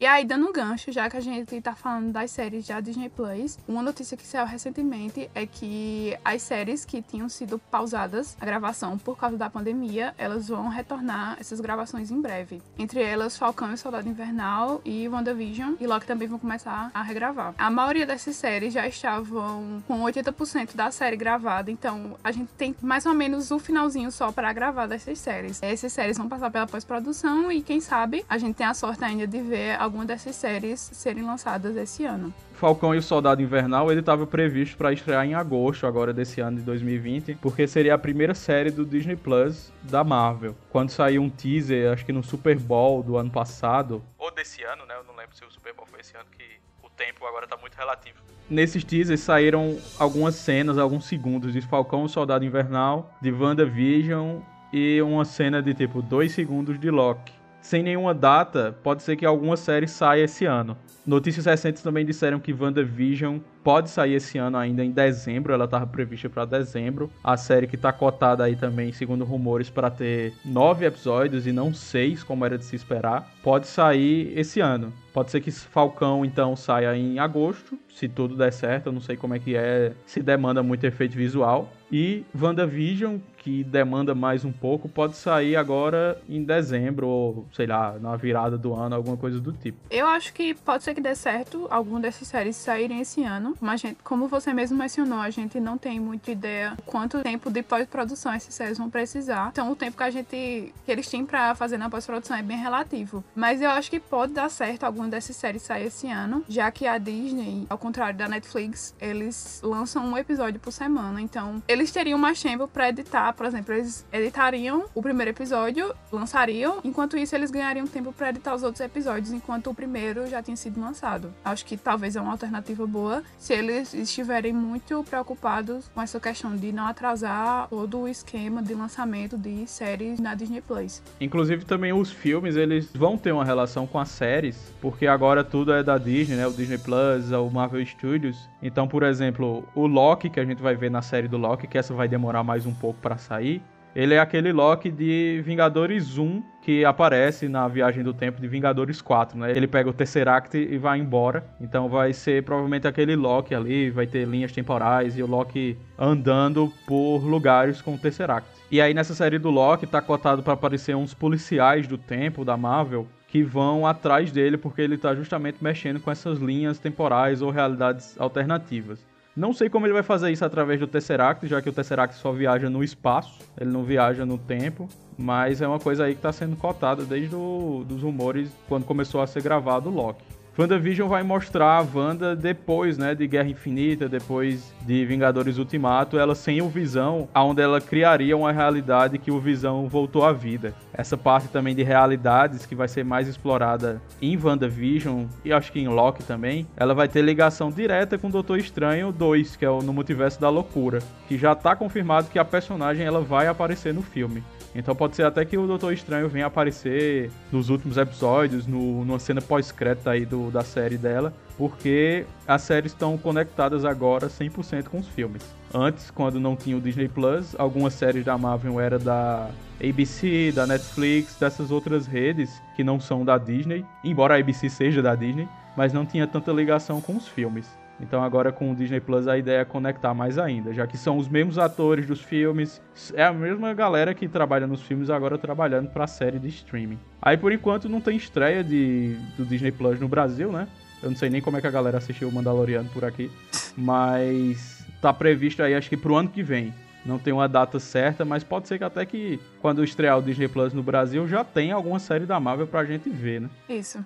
E 0.03 0.06
aí, 0.06 0.25
dando 0.25 0.49
um 0.49 0.51
gancho, 0.51 0.91
já 0.91 1.10
que 1.10 1.15
a 1.15 1.21
gente 1.21 1.62
tá 1.62 1.73
falando 1.73 2.12
das 2.12 2.29
séries 2.29 2.67
da 2.67 2.82
Disney 2.82 3.08
Plus, 3.08 3.58
uma 3.65 3.82
notícia 3.82 4.17
que 4.17 4.27
saiu 4.27 4.45
recentemente 4.45 5.29
é 5.34 5.45
que 5.45 6.17
as 6.25 6.41
séries 6.41 6.84
que 6.84 7.01
tinham 7.01 7.29
sido 7.29 7.58
pausadas 7.58 8.36
a 8.41 8.45
gravação 8.45 8.97
por 8.97 9.17
causa 9.17 9.38
da 9.38 9.49
pandemia, 9.49 10.13
elas 10.17 10.49
vão 10.49 10.67
retornar 10.67 11.38
essas 11.39 11.62
gravações 11.62 12.12
em 12.12 12.19
breve. 12.19 12.62
Entre 12.77 13.01
elas, 13.01 13.38
Falcão 13.38 13.71
e 13.71 13.77
Soldado 13.77 14.10
Invernal 14.10 14.82
e 14.84 15.08
WandaVision 15.08 15.75
e 15.79 15.88
Loki 15.88 16.06
também 16.06 16.27
vão 16.27 16.38
começar 16.38 16.91
a 16.93 17.01
regravar. 17.01 17.53
A 17.58 17.69
maioria 17.69 18.06
dessas 18.06 18.36
séries 18.36 18.73
já 18.73 18.86
estavam 18.86 19.82
com 19.88 20.01
80% 20.01 20.75
da 20.75 20.91
série 20.91 21.15
gravada, 21.15 21.71
então 21.71 22.17
a 22.21 22.32
gente 22.34 22.51
tem 22.58 22.75
mais 22.82 23.06
ou 23.06 23.13
menos 23.13 23.51
o 23.51 23.60
finalzinho 23.60 24.12
só 24.12 24.34
para 24.34 24.51
gravar 24.51 24.88
dessas 24.88 25.17
séries. 25.19 25.63
Essas 25.63 25.93
séries 25.93 26.17
vão 26.17 26.27
passar 26.27 26.51
pela 26.51 26.67
pós-produção 26.67 27.49
e 27.49 27.62
quem 27.62 27.79
sabe 27.79 28.25
a 28.27 28.38
gente 28.38 28.56
tem 28.56 28.65
a 28.65 28.73
sorte 28.73 29.01
ainda 29.01 29.25
de 29.25 29.39
ver 29.39 29.82
alguma 29.93 30.06
dessas 30.08 30.36
séries 30.36 30.79
serem 30.79 31.23
lançadas 31.23 31.77
esse 31.77 32.03
ano. 32.03 32.34
Falcão 32.53 32.95
e 32.95 32.97
o 32.97 33.01
Soldado 33.01 33.43
Invernal, 33.43 33.91
ele 33.91 33.99
estava 33.99 34.25
previsto 34.25 34.75
para 34.75 34.91
estrear 34.91 35.23
em 35.23 35.36
agosto 35.36 35.86
agora 35.86 36.12
desse 36.12 36.41
ano 36.41 36.58
de 36.58 36.63
2020, 36.63 37.36
porque 37.36 37.67
seria 37.67 37.93
a 37.93 37.97
primeira 37.97 38.34
série 38.34 38.71
do 38.71 38.84
Disney 38.84 39.15
Plus 39.15 39.71
da 39.84 40.03
Marvel. 40.03 40.56
Quando 40.71 40.89
saiu 40.89 41.21
um 41.21 41.29
teaser, 41.29 41.93
acho 41.93 42.03
que 42.03 42.12
no 42.12 42.23
Super 42.23 42.58
Bowl 42.58 43.03
do 43.03 43.17
ano 43.17 43.29
passado, 43.29 44.03
ou 44.17 44.32
desse 44.32 44.63
ano, 44.63 44.84
né? 44.88 44.95
Eu 44.97 45.03
não 45.03 45.15
lembro 45.15 45.36
se 45.36 45.45
o 45.45 45.51
Super 45.51 45.75
Bowl 45.75 45.86
foi 45.86 45.99
esse 45.99 46.17
ano 46.17 46.25
que 46.36 46.43
o 46.82 46.89
tempo 46.89 47.23
agora 47.27 47.45
tá 47.45 47.56
muito 47.58 47.75
relativo. 47.75 48.17
Nesses 48.49 48.84
teasers 48.84 49.19
saíram 49.19 49.77
algumas 49.99 50.34
cenas, 50.34 50.79
alguns 50.79 51.06
segundos 51.06 51.53
de 51.53 51.62
Falcão 51.62 52.01
e 52.01 52.06
o 52.06 52.10
Soldado 52.10 52.43
Invernal, 52.43 53.15
de 53.21 53.32
WandaVision 53.32 54.39
e 54.71 54.99
uma 55.03 55.23
cena 55.23 55.62
de 55.62 55.75
tipo 55.75 56.01
dois 56.01 56.32
segundos 56.32 56.79
de 56.79 56.89
Loki 56.89 57.42
sem 57.63 57.82
nenhuma 57.82 58.13
data, 58.13 58.78
pode 58.84 59.02
ser 59.02 59.15
que 59.15 59.26
alguma 59.26 59.56
série 59.56 59.88
saia 59.88 60.26
esse 60.26 60.45
ano. 60.45 60.78
Notícias 61.06 61.45
recentes 61.45 61.82
também 61.82 62.06
disseram 62.06 62.39
que 62.39 62.54
WandaVision 62.54 63.39
pode 63.63 63.89
sair 63.89 64.13
esse 64.13 64.38
ano 64.38 64.58
ainda 64.58 64.84
em 64.84 64.91
dezembro, 64.91 65.54
ela 65.54 65.65
estava 65.65 65.88
prevista 65.88 66.30
para 66.30 66.45
dezembro. 66.45 67.10
A 67.23 67.38
série 67.38 67.67
que 67.67 67.76
está 67.76 67.91
cotada 67.91 68.43
aí 68.43 68.56
também, 68.56 68.91
segundo 68.91 69.23
rumores, 69.23 69.69
para 69.69 69.89
ter 69.89 70.34
nove 70.45 70.86
episódios 70.86 71.47
e 71.47 71.52
não 71.52 71.73
seis, 71.73 72.21
como 72.21 72.45
era 72.45 72.58
de 72.58 72.65
se 72.65 72.76
esperar, 72.76 73.32
pode 73.41 73.67
sair 73.67 74.38
esse 74.38 74.60
ano. 74.60 74.93
Pode 75.13 75.32
ser 75.32 75.41
que 75.41 75.52
Falcão 75.52 76.26
então 76.26 76.56
saia 76.56 76.95
em 76.97 77.19
agosto, 77.19 77.78
se 77.93 78.08
tudo 78.08 78.36
der 78.36 78.52
certo. 78.52 78.88
Eu 78.88 78.93
não 78.93 79.02
sei 79.02 79.15
como 79.15 79.36
é 79.36 79.39
que 79.39 79.56
é, 79.56 79.93
se 80.06 80.21
demanda 80.21 80.63
muito 80.63 80.86
efeito 80.86 81.15
visual. 81.15 81.71
E 81.91 82.26
WandaVision, 82.39 83.17
que 83.43 83.63
demanda 83.63 84.15
mais 84.15 84.45
um 84.45 84.51
pouco, 84.51 84.88
pode 84.88 85.17
sair 85.17 85.58
agora 85.58 86.21
em 86.29 86.43
dezembro, 86.43 87.08
ou 87.08 87.45
sei 87.53 87.67
lá, 87.67 87.97
na 87.99 88.15
virada 88.15 88.58
do 88.58 88.73
ano, 88.73 88.95
alguma 88.95 89.17
coisa 89.17 89.39
do 89.39 89.51
tipo. 89.51 89.77
Eu 89.91 90.08
acho 90.08 90.34
que 90.34 90.53
pode 90.53 90.84
ser 90.84 90.93
que 90.93 91.01
dê 91.01 91.13
certo 91.13 91.67
algum 91.69 91.99
dessas 91.99 92.27
séries 92.27 92.56
saírem 92.56 93.01
esse 93.01 93.23
ano, 93.23 93.56
mas 93.60 93.82
gente, 93.82 93.97
como 94.03 94.27
você 94.27 94.53
mesmo 94.53 94.77
mencionou, 94.77 95.19
a 95.19 95.29
gente 95.29 95.60
não 95.60 95.77
tem 95.77 95.99
muita 95.99 96.32
ideia 96.32 96.77
quanto 96.86 97.21
tempo 97.21 97.51
de 97.51 97.62
pós-produção 97.62 98.32
essas 98.32 98.53
séries 98.53 98.77
vão 98.77 98.89
precisar. 98.89 99.49
Então 99.51 99.71
o 99.71 99.75
tempo 99.75 99.97
que 99.97 100.03
a 100.03 100.10
gente 100.10 100.73
que 100.86 100.91
eles 100.91 101.08
têm 101.08 101.25
para 101.25 101.53
fazer 101.53 101.77
na 101.77 101.89
pós-produção 101.89 102.38
é 102.38 102.41
bem 102.41 102.58
relativo. 102.58 103.23
Mas 103.36 103.62
eu 103.62 103.69
acho 103.69 103.89
que 103.89 103.99
pode 103.99 104.34
dar 104.34 104.49
certo 104.49 104.86
alguma 104.86 105.10
dessas 105.10 105.36
séries 105.36 105.63
sair 105.63 105.88
esse 105.88 106.08
ano, 106.10 106.45
já 106.47 106.71
que 106.71 106.88
a 106.88 106.97
Disney, 106.97 107.65
ao 107.69 107.77
contrário 107.77 108.17
da 108.17 108.27
Netflix, 108.27 108.95
eles 109.01 109.60
lançam 109.63 110.06
um 110.06 110.17
episódio 110.17 110.60
por 110.60 110.71
semana. 110.71 111.19
Então, 111.21 111.62
eles 111.67 111.91
teriam 111.91 112.17
mais 112.17 112.41
tempo 112.41 112.67
para 112.67 112.89
editar 112.89 113.32
por 113.35 113.45
exemplo, 113.45 113.73
eles 113.73 114.05
editariam 114.11 114.85
o 114.93 115.01
primeiro 115.01 115.31
episódio, 115.31 115.93
lançariam, 116.11 116.79
enquanto 116.83 117.17
isso 117.17 117.35
eles 117.35 117.51
ganhariam 117.51 117.87
tempo 117.87 118.13
para 118.13 118.29
editar 118.29 118.55
os 118.55 118.63
outros 118.63 118.81
episódios, 118.81 119.31
enquanto 119.31 119.69
o 119.69 119.73
primeiro 119.73 120.27
já 120.27 120.41
tinha 120.41 120.57
sido 120.57 120.79
lançado. 120.79 121.33
Acho 121.43 121.65
que 121.65 121.77
talvez 121.77 122.15
é 122.15 122.21
uma 122.21 122.31
alternativa 122.31 122.85
boa 122.85 123.23
se 123.37 123.53
eles 123.53 123.93
estiverem 123.93 124.53
muito 124.53 125.03
preocupados 125.03 125.89
com 125.93 126.01
essa 126.01 126.19
questão 126.19 126.55
de 126.55 126.71
não 126.71 126.87
atrasar 126.87 127.67
todo 127.69 128.01
o 128.01 128.07
esquema 128.07 128.61
de 128.61 128.73
lançamento 128.73 129.37
de 129.37 129.65
séries 129.67 130.19
na 130.19 130.35
Disney 130.35 130.61
Plus. 130.61 131.01
Inclusive 131.19 131.65
também 131.65 131.93
os 131.93 132.11
filmes, 132.11 132.55
eles 132.55 132.89
vão 132.93 133.17
ter 133.17 133.31
uma 133.31 133.45
relação 133.45 133.85
com 133.87 133.99
as 133.99 134.09
séries, 134.09 134.73
porque 134.81 135.07
agora 135.07 135.43
tudo 135.43 135.73
é 135.73 135.83
da 135.83 135.97
Disney, 135.97 136.35
né? 136.35 136.47
O 136.47 136.51
Disney 136.51 136.77
Plus, 136.77 137.31
o 137.31 137.49
Marvel 137.49 137.85
Studios. 137.85 138.49
Então, 138.61 138.87
por 138.87 139.03
exemplo, 139.03 139.63
o 139.75 139.87
Loki 139.87 140.29
que 140.29 140.39
a 140.39 140.45
gente 140.45 140.61
vai 140.61 140.75
ver 140.75 140.89
na 140.89 141.01
série 141.01 141.27
do 141.27 141.37
Loki, 141.37 141.67
que 141.67 141.77
essa 141.77 141.93
vai 141.93 142.07
demorar 142.07 142.43
mais 142.43 142.65
um 142.65 142.73
pouco 142.73 142.99
para 143.01 143.17
sair, 143.23 143.62
ele 143.95 144.15
é 144.15 144.19
aquele 144.19 144.51
Loki 144.51 144.89
de 144.89 145.41
Vingadores 145.45 146.17
1 146.17 146.41
que 146.63 146.83
aparece 146.83 147.47
na 147.47 147.67
viagem 147.67 148.03
do 148.03 148.13
tempo 148.13 148.41
de 148.41 148.47
Vingadores 148.47 149.01
4, 149.01 149.38
né? 149.38 149.51
Ele 149.51 149.67
pega 149.67 149.89
o 149.89 149.93
Tesseract 149.93 150.57
e 150.57 150.77
vai 150.77 150.97
embora. 150.97 151.45
Então 151.62 151.88
vai 151.88 152.12
ser 152.12 152.43
provavelmente 152.43 152.88
aquele 152.88 153.15
Loki 153.15 153.53
ali, 153.53 153.91
vai 153.91 154.07
ter 154.07 154.25
linhas 154.25 154.51
temporais 154.51 155.17
e 155.17 155.21
o 155.21 155.27
Loki 155.27 155.77
andando 155.97 156.73
por 156.88 157.19
lugares 157.19 157.81
com 157.81 157.93
o 157.93 157.97
Tesseract. 157.97 158.47
E 158.71 158.81
aí 158.81 158.93
nessa 158.93 159.13
série 159.13 159.38
do 159.38 159.51
Loki 159.51 159.86
tá 159.86 160.01
cotado 160.01 160.41
para 160.41 160.53
aparecer 160.53 160.95
uns 160.95 161.13
policiais 161.13 161.86
do 161.86 161.97
tempo 161.97 162.43
da 162.43 162.57
Marvel 162.57 163.07
que 163.27 163.43
vão 163.43 163.86
atrás 163.86 164.31
dele 164.31 164.57
porque 164.57 164.81
ele 164.81 164.97
tá 164.97 165.13
justamente 165.13 165.63
mexendo 165.63 165.99
com 165.99 166.09
essas 166.09 166.39
linhas 166.39 166.79
temporais 166.79 167.41
ou 167.43 167.51
realidades 167.51 168.19
alternativas. 168.19 169.05
Não 169.35 169.51
sei 169.51 169.67
como 169.67 169.87
ele 169.87 169.93
vai 169.93 170.03
fazer 170.03 170.31
isso 170.31 170.45
através 170.45 170.79
do 170.79 170.85
Tesseract, 170.85 171.47
já 171.47 171.59
que 171.59 171.67
o 171.67 171.73
Tesseract 171.73 172.15
só 172.17 172.31
viaja 172.31 172.69
no 172.69 172.83
espaço, 172.83 173.39
ele 173.59 173.71
não 173.71 173.83
viaja 173.83 174.27
no 174.27 174.37
tempo, 174.37 174.87
mas 175.17 175.59
é 175.59 175.67
uma 175.67 175.79
coisa 175.79 176.05
aí 176.05 176.13
que 176.13 176.19
está 176.19 176.31
sendo 176.31 176.55
cotada 176.55 177.03
desde 177.03 177.35
os 177.35 178.01
rumores 178.03 178.51
quando 178.67 178.85
começou 178.85 179.21
a 179.21 179.27
ser 179.27 179.41
gravado 179.41 179.89
o 179.89 179.93
Loki. 179.93 180.23
WandaVision 180.55 181.09
vai 181.09 181.23
mostrar 181.23 181.79
a 181.79 181.81
Wanda 181.81 182.35
depois, 182.35 182.95
né, 182.95 183.15
de 183.15 183.25
Guerra 183.25 183.49
Infinita, 183.49 184.07
depois 184.07 184.71
de 184.85 185.03
Vingadores 185.03 185.57
Ultimato, 185.57 186.19
ela 186.19 186.35
sem 186.35 186.61
o 186.61 186.69
Visão, 186.69 187.27
aonde 187.33 187.59
ela 187.59 187.81
criaria 187.81 188.37
uma 188.37 188.51
realidade 188.51 189.17
que 189.17 189.31
o 189.31 189.39
Visão 189.39 189.87
voltou 189.87 190.23
à 190.23 190.31
vida. 190.31 190.75
Essa 190.93 191.17
parte 191.17 191.47
também 191.47 191.73
de 191.73 191.81
realidades 191.81 192.67
que 192.67 192.75
vai 192.75 192.87
ser 192.87 193.03
mais 193.03 193.27
explorada 193.27 193.99
em 194.21 194.37
WandaVision 194.37 195.25
e 195.43 195.51
acho 195.51 195.71
que 195.71 195.79
em 195.79 195.87
Loki 195.87 196.23
também, 196.23 196.67
ela 196.77 196.93
vai 196.93 197.07
ter 197.07 197.23
ligação 197.23 197.71
direta 197.71 198.19
com 198.19 198.29
Doutor 198.29 198.59
Estranho 198.59 199.11
2, 199.11 199.55
que 199.55 199.65
é 199.65 199.69
o 199.71 199.81
no 199.81 199.91
Multiverso 199.91 200.39
da 200.39 200.49
Loucura, 200.49 200.99
que 201.27 201.35
já 201.35 201.53
está 201.53 201.75
confirmado 201.75 202.29
que 202.29 202.37
a 202.37 202.45
personagem 202.45 203.03
ela 203.03 203.21
vai 203.21 203.47
aparecer 203.47 203.91
no 203.91 204.03
filme. 204.03 204.43
Então 204.75 204.95
pode 204.95 205.15
ser 205.15 205.23
até 205.23 205.45
que 205.45 205.57
o 205.57 205.67
Doutor 205.67 205.93
Estranho 205.93 206.27
venha 206.27 206.47
aparecer 206.47 207.29
nos 207.51 207.69
últimos 207.69 207.97
episódios, 207.97 208.65
no, 208.65 209.05
numa 209.05 209.19
cena 209.19 209.41
pós-crédito 209.41 210.09
aí 210.09 210.25
do, 210.25 210.49
da 210.49 210.63
série 210.63 210.97
dela, 210.97 211.33
porque 211.57 212.25
as 212.47 212.63
séries 212.63 212.91
estão 212.91 213.17
conectadas 213.17 213.86
agora 213.86 214.27
100% 214.27 214.86
com 214.86 214.99
os 214.99 215.07
filmes. 215.07 215.43
Antes, 215.73 216.09
quando 216.09 216.39
não 216.39 216.55
tinha 216.55 216.77
o 216.77 216.81
Disney 216.81 217.07
Plus, 217.07 217.55
algumas 217.57 217.93
séries 217.93 218.25
da 218.25 218.38
Marvel 218.38 218.79
era 218.79 218.97
da 218.97 219.49
ABC, 219.81 220.51
da 220.53 220.65
Netflix, 220.65 221.36
dessas 221.39 221.71
outras 221.71 222.07
redes 222.07 222.62
que 222.75 222.83
não 222.83 222.99
são 222.99 223.23
da 223.23 223.38
Disney, 223.38 223.86
embora 224.03 224.36
a 224.36 224.39
ABC 224.39 224.69
seja 224.69 225.01
da 225.01 225.15
Disney, 225.15 225.47
mas 225.75 225.93
não 225.93 226.05
tinha 226.05 226.27
tanta 226.27 226.51
ligação 226.51 227.01
com 227.01 227.15
os 227.15 227.27
filmes. 227.27 227.67
Então 227.99 228.23
agora 228.23 228.51
com 228.51 228.71
o 228.71 228.75
Disney 228.75 228.99
Plus 228.99 229.27
a 229.27 229.38
ideia 229.38 229.60
é 229.62 229.65
conectar 229.65 230.13
mais 230.13 230.38
ainda, 230.38 230.73
já 230.73 230.86
que 230.88 230.97
são 230.97 231.17
os 231.17 231.27
mesmos 231.27 231.58
atores 231.58 232.06
dos 232.06 232.21
filmes, 232.21 232.82
é 233.13 233.23
a 233.23 233.32
mesma 233.32 233.73
galera 233.73 234.13
que 234.13 234.27
trabalha 234.27 234.67
nos 234.67 234.82
filmes 234.82 235.10
agora 235.10 235.38
trabalhando 235.38 235.89
para 235.89 236.03
a 236.03 236.08
série 236.08 236.39
de 236.39 236.47
streaming. 236.49 236.99
Aí 237.21 237.38
por 237.38 237.51
enquanto 237.51 237.88
não 237.88 238.01
tem 238.01 238.17
estreia 238.17 238.63
de, 238.63 239.15
do 239.38 239.45
Disney 239.45 239.71
Plus 239.71 239.99
no 239.99 240.08
Brasil, 240.08 240.51
né? 240.51 240.67
Eu 241.01 241.10
não 241.10 241.17
sei 241.17 241.29
nem 241.29 241.41
como 241.41 241.58
é 241.58 241.62
que 241.62 241.67
a 241.67 241.71
galera 241.71 241.97
assistiu 241.97 242.29
o 242.29 242.32
Mandaloriano 242.32 242.89
por 242.89 243.03
aqui, 243.03 243.29
mas 243.77 244.86
tá 245.01 245.13
previsto 245.13 245.62
aí 245.62 245.75
acho 245.75 245.89
que 245.89 245.97
pro 245.97 246.15
ano 246.15 246.29
que 246.29 246.41
vem. 246.41 246.73
Não 247.06 247.19
tem 247.19 247.34
uma 247.34 247.49
data 247.49 247.79
certa, 247.79 248.23
mas 248.23 248.45
pode 248.45 248.67
ser 248.67 248.77
que 248.77 248.84
até 248.86 249.06
que 249.06 249.38
quando 249.62 249.84
estrear 249.84 250.17
o 250.17 250.21
Disney 250.21 250.47
Plus 250.47 250.73
no 250.73 250.82
Brasil 250.82 251.27
já 251.27 251.43
tenha 251.43 251.75
alguma 251.75 251.99
série 251.99 252.25
da 252.25 252.39
Marvel 252.39 252.65
pra 252.65 252.86
gente 252.86 253.10
ver, 253.10 253.41
né? 253.41 253.49
Isso. 253.67 254.06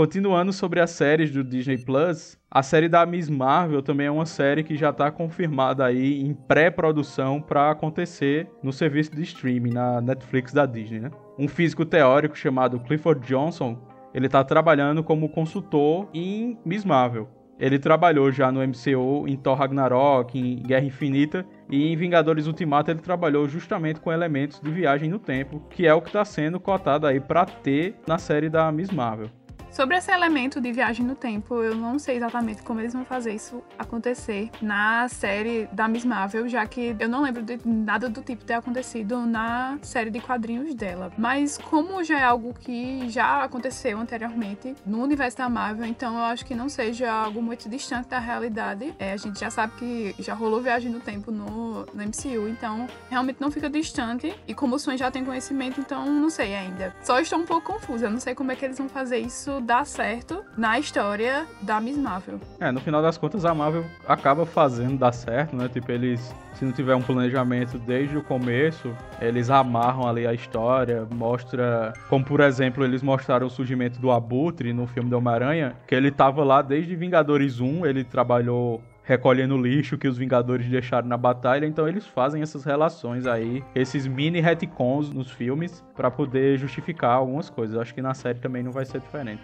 Continuando 0.00 0.50
sobre 0.50 0.80
as 0.80 0.92
séries 0.92 1.30
do 1.30 1.44
Disney 1.44 1.76
Plus, 1.76 2.38
a 2.50 2.62
série 2.62 2.88
da 2.88 3.04
Miss 3.04 3.28
Marvel 3.28 3.82
também 3.82 4.06
é 4.06 4.10
uma 4.10 4.24
série 4.24 4.64
que 4.64 4.74
já 4.74 4.88
está 4.88 5.10
confirmada 5.10 5.84
aí 5.84 6.22
em 6.22 6.32
pré-produção 6.32 7.38
para 7.38 7.70
acontecer 7.70 8.48
no 8.62 8.72
serviço 8.72 9.14
de 9.14 9.20
streaming 9.24 9.74
na 9.74 10.00
Netflix 10.00 10.54
da 10.54 10.64
Disney, 10.64 11.00
né? 11.00 11.10
Um 11.38 11.46
físico 11.46 11.84
teórico 11.84 12.34
chamado 12.34 12.80
Clifford 12.80 13.26
Johnson, 13.26 13.78
ele 14.14 14.24
está 14.24 14.42
trabalhando 14.42 15.04
como 15.04 15.28
consultor 15.28 16.08
em 16.14 16.58
Miss 16.64 16.82
Marvel. 16.82 17.28
Ele 17.58 17.78
trabalhou 17.78 18.32
já 18.32 18.50
no 18.50 18.66
MCU, 18.66 19.28
em 19.28 19.36
Thor 19.36 19.54
Ragnarok, 19.54 20.38
em 20.38 20.62
Guerra 20.62 20.86
Infinita 20.86 21.44
e 21.68 21.92
em 21.92 21.94
Vingadores 21.94 22.46
Ultimato 22.46 22.90
ele 22.90 23.00
trabalhou 23.00 23.46
justamente 23.46 24.00
com 24.00 24.10
elementos 24.10 24.62
de 24.62 24.70
viagem 24.70 25.10
no 25.10 25.18
tempo, 25.18 25.60
que 25.68 25.86
é 25.86 25.92
o 25.92 26.00
que 26.00 26.08
está 26.08 26.24
sendo 26.24 26.58
cotado 26.58 27.06
aí 27.06 27.20
para 27.20 27.44
ter 27.44 27.96
na 28.06 28.16
série 28.16 28.48
da 28.48 28.72
Miss 28.72 28.90
Marvel. 28.90 29.28
Sobre 29.70 29.96
esse 29.96 30.10
elemento 30.10 30.60
de 30.60 30.72
viagem 30.72 31.06
no 31.06 31.14
tempo, 31.14 31.62
eu 31.62 31.76
não 31.76 31.96
sei 31.98 32.16
exatamente 32.16 32.62
como 32.62 32.80
eles 32.80 32.92
vão 32.92 33.04
fazer 33.04 33.32
isso 33.32 33.62
acontecer 33.78 34.50
na 34.60 35.08
série 35.08 35.68
da 35.72 35.86
Miss 35.86 36.04
Marvel, 36.04 36.48
já 36.48 36.66
que 36.66 36.96
eu 36.98 37.08
não 37.08 37.22
lembro 37.22 37.42
de 37.42 37.58
nada 37.64 38.08
do 38.08 38.20
tipo 38.20 38.44
ter 38.44 38.54
acontecido 38.54 39.24
na 39.24 39.78
série 39.80 40.10
de 40.10 40.20
quadrinhos 40.20 40.74
dela. 40.74 41.12
Mas 41.16 41.56
como 41.56 42.02
já 42.02 42.18
é 42.18 42.24
algo 42.24 42.52
que 42.52 43.08
já 43.08 43.44
aconteceu 43.44 43.98
anteriormente 43.98 44.74
no 44.84 45.02
universo 45.02 45.38
da 45.38 45.48
Marvel, 45.48 45.86
então 45.86 46.16
eu 46.16 46.24
acho 46.24 46.44
que 46.44 46.54
não 46.54 46.68
seja 46.68 47.10
algo 47.10 47.40
muito 47.40 47.68
distante 47.68 48.08
da 48.08 48.18
realidade. 48.18 48.92
É, 48.98 49.12
a 49.12 49.16
gente 49.16 49.38
já 49.38 49.50
sabe 49.50 49.74
que 49.76 50.14
já 50.18 50.34
rolou 50.34 50.60
viagem 50.60 50.90
no 50.90 50.98
tempo 50.98 51.30
no, 51.30 51.86
no 51.86 52.02
MCU, 52.02 52.48
então 52.48 52.88
realmente 53.08 53.40
não 53.40 53.52
fica 53.52 53.70
distante. 53.70 54.34
E 54.48 54.52
como 54.52 54.74
os 54.74 54.84
fãs 54.84 54.98
já 54.98 55.12
têm 55.12 55.24
conhecimento, 55.24 55.80
então 55.80 56.04
não 56.06 56.28
sei 56.28 56.56
ainda. 56.56 56.94
Só 57.02 57.20
estou 57.20 57.38
um 57.38 57.46
pouco 57.46 57.72
confusa, 57.72 58.10
não 58.10 58.18
sei 58.18 58.34
como 58.34 58.50
é 58.50 58.56
que 58.56 58.64
eles 58.64 58.76
vão 58.76 58.88
fazer 58.88 59.18
isso 59.18 59.59
dar 59.60 59.84
certo 59.84 60.44
na 60.56 60.78
história 60.78 61.46
da 61.62 61.80
Miss 61.80 61.96
Marvel. 61.96 62.40
É, 62.58 62.70
no 62.70 62.80
final 62.80 63.02
das 63.02 63.18
contas 63.18 63.44
a 63.44 63.54
Marvel 63.54 63.84
acaba 64.06 64.46
fazendo 64.46 64.98
dar 64.98 65.12
certo, 65.12 65.56
né? 65.56 65.68
Tipo, 65.68 65.92
eles 65.92 66.34
se 66.54 66.64
não 66.64 66.72
tiver 66.72 66.94
um 66.94 67.00
planejamento 67.00 67.78
desde 67.78 68.18
o 68.18 68.22
começo, 68.22 68.94
eles 69.20 69.48
amarram 69.48 70.06
ali 70.06 70.26
a 70.26 70.34
história, 70.34 71.06
mostra, 71.10 71.92
como 72.08 72.24
por 72.24 72.40
exemplo, 72.40 72.84
eles 72.84 73.02
mostraram 73.02 73.46
o 73.46 73.50
surgimento 73.50 73.98
do 73.98 74.10
Abutre 74.10 74.72
no 74.72 74.86
filme 74.86 75.08
do 75.08 75.16
Homem-Aranha, 75.16 75.74
que 75.86 75.94
ele 75.94 76.10
tava 76.10 76.44
lá 76.44 76.60
desde 76.60 76.94
Vingadores 76.94 77.60
1, 77.60 77.86
ele 77.86 78.04
trabalhou 78.04 78.82
recolhendo 79.10 79.60
lixo 79.60 79.98
que 79.98 80.06
os 80.06 80.16
Vingadores 80.16 80.68
deixaram 80.68 81.08
na 81.08 81.16
batalha, 81.16 81.66
então 81.66 81.88
eles 81.88 82.06
fazem 82.06 82.42
essas 82.42 82.62
relações 82.62 83.26
aí, 83.26 83.64
esses 83.74 84.06
mini 84.06 84.40
retcons 84.40 85.10
nos 85.10 85.28
filmes 85.28 85.84
para 85.96 86.12
poder 86.12 86.56
justificar 86.56 87.16
algumas 87.16 87.50
coisas. 87.50 87.76
acho 87.76 87.92
que 87.92 88.00
na 88.00 88.14
série 88.14 88.38
também 88.38 88.62
não 88.62 88.70
vai 88.70 88.84
ser 88.84 89.00
diferente. 89.00 89.42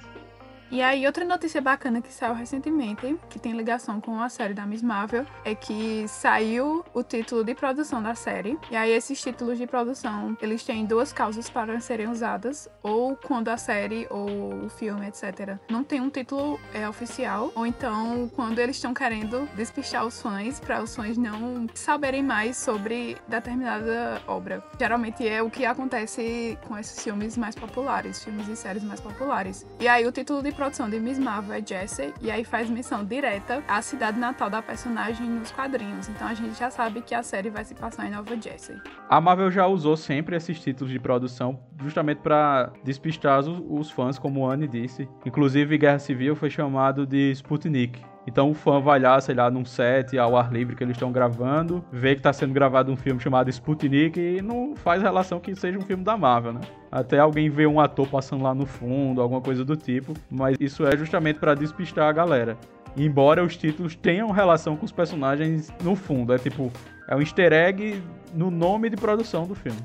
E 0.70 0.82
aí, 0.82 1.06
outra 1.06 1.24
notícia 1.24 1.60
bacana 1.60 2.02
que 2.02 2.12
saiu 2.12 2.34
recentemente, 2.34 3.16
que 3.30 3.38
tem 3.38 3.52
ligação 3.52 4.00
com 4.00 4.20
a 4.20 4.28
série 4.28 4.52
da 4.52 4.66
Miss 4.66 4.82
Marvel, 4.82 5.24
é 5.44 5.54
que 5.54 6.04
saiu 6.08 6.84
o 6.92 7.02
título 7.04 7.44
de 7.44 7.54
produção 7.54 8.02
da 8.02 8.16
série. 8.16 8.58
E 8.68 8.76
aí, 8.76 8.90
esses 8.90 9.22
títulos 9.22 9.58
de 9.58 9.66
produção, 9.66 10.36
eles 10.42 10.64
têm 10.64 10.84
duas 10.84 11.12
causas 11.12 11.48
para 11.48 11.78
serem 11.78 12.08
usadas, 12.08 12.68
ou 12.82 13.14
quando 13.14 13.48
a 13.48 13.56
série 13.56 14.08
ou 14.10 14.64
o 14.64 14.68
filme, 14.68 15.06
etc., 15.06 15.56
não 15.70 15.84
tem 15.84 16.00
um 16.00 16.10
título 16.10 16.58
é, 16.74 16.88
oficial, 16.88 17.52
ou 17.54 17.64
então 17.64 18.28
quando 18.34 18.58
eles 18.58 18.76
estão 18.76 18.92
querendo 18.92 19.48
despistar 19.54 20.04
os 20.04 20.20
fãs, 20.20 20.58
para 20.58 20.82
os 20.82 20.94
fãs 20.96 21.16
não 21.16 21.66
saberem 21.74 22.22
mais 22.22 22.56
sobre 22.56 23.16
determinada 23.28 24.20
obra. 24.26 24.64
Geralmente 24.78 25.26
é 25.26 25.42
o 25.42 25.50
que 25.50 25.64
acontece 25.64 26.58
com 26.66 26.76
esses 26.76 27.02
filmes 27.02 27.36
mais 27.36 27.54
populares, 27.54 28.24
filmes 28.24 28.48
e 28.48 28.56
séries 28.56 28.82
mais 28.82 29.00
populares. 29.00 29.64
E 29.78 29.86
aí, 29.86 30.04
o 30.06 30.10
título 30.10 30.42
de 30.42 30.55
produção 30.56 30.88
de 30.88 30.98
Miss 30.98 31.18
Marvel 31.18 31.54
é 31.54 31.64
Jessie, 31.64 32.12
e 32.20 32.30
aí 32.30 32.42
faz 32.42 32.68
menção 32.68 33.04
direta 33.04 33.62
à 33.68 33.82
cidade 33.82 34.18
natal 34.18 34.48
da 34.48 34.62
personagem 34.62 35.28
nos 35.28 35.52
quadrinhos. 35.52 36.08
Então 36.08 36.26
a 36.26 36.34
gente 36.34 36.58
já 36.58 36.70
sabe 36.70 37.02
que 37.02 37.14
a 37.14 37.22
série 37.22 37.50
vai 37.50 37.64
se 37.64 37.74
passar 37.74 38.06
em 38.06 38.10
Nova 38.10 38.34
Jessie. 38.40 38.80
A 39.08 39.20
Marvel 39.20 39.50
já 39.50 39.66
usou 39.66 39.96
sempre 39.96 40.34
esses 40.34 40.58
títulos 40.58 40.90
de 40.90 40.98
produção 40.98 41.60
justamente 41.82 42.18
para 42.18 42.72
despistar 42.82 43.40
os, 43.40 43.62
os 43.68 43.90
fãs, 43.90 44.18
como 44.18 44.48
Anne 44.48 44.66
disse. 44.66 45.06
Inclusive, 45.24 45.76
Guerra 45.76 45.98
Civil 45.98 46.34
foi 46.34 46.48
chamado 46.48 47.06
de 47.06 47.30
Sputnik, 47.32 48.00
então 48.26 48.50
o 48.50 48.54
fã 48.54 48.80
vai 48.80 48.98
lá, 48.98 49.20
sei 49.20 49.34
lá, 49.34 49.50
num 49.50 49.64
set 49.64 50.18
ao 50.18 50.36
ar 50.36 50.52
livre 50.52 50.74
que 50.74 50.82
eles 50.82 50.96
estão 50.96 51.12
gravando, 51.12 51.84
vê 51.92 52.14
que 52.14 52.20
está 52.20 52.32
sendo 52.32 52.52
gravado 52.52 52.90
um 52.90 52.96
filme 52.96 53.20
chamado 53.20 53.48
Sputnik 53.48 54.18
e 54.18 54.42
não 54.42 54.74
faz 54.74 55.00
relação 55.00 55.38
que 55.38 55.54
seja 55.54 55.78
um 55.78 55.82
filme 55.82 56.02
da 56.02 56.16
Marvel, 56.16 56.54
né? 56.54 56.60
Até 56.90 57.18
alguém 57.18 57.48
vê 57.48 57.66
um 57.66 57.78
ator 57.78 58.08
passando 58.08 58.42
lá 58.42 58.54
no 58.54 58.66
fundo, 58.66 59.20
alguma 59.20 59.40
coisa 59.40 59.64
do 59.64 59.76
tipo, 59.76 60.14
mas 60.30 60.56
isso 60.60 60.86
é 60.86 60.96
justamente 60.96 61.38
para 61.38 61.54
despistar 61.54 62.08
a 62.08 62.12
galera. 62.12 62.56
embora 62.96 63.44
os 63.44 63.56
títulos 63.56 63.94
tenham 63.94 64.30
relação 64.30 64.76
com 64.76 64.84
os 64.84 64.92
personagens 64.92 65.72
no 65.84 65.94
fundo. 65.94 66.32
É 66.32 66.38
tipo, 66.38 66.72
é 67.08 67.14
um 67.14 67.20
easter 67.20 67.52
egg 67.52 68.02
no 68.34 68.50
nome 68.50 68.88
de 68.88 68.96
produção 68.96 69.46
do 69.46 69.54
filme. 69.54 69.78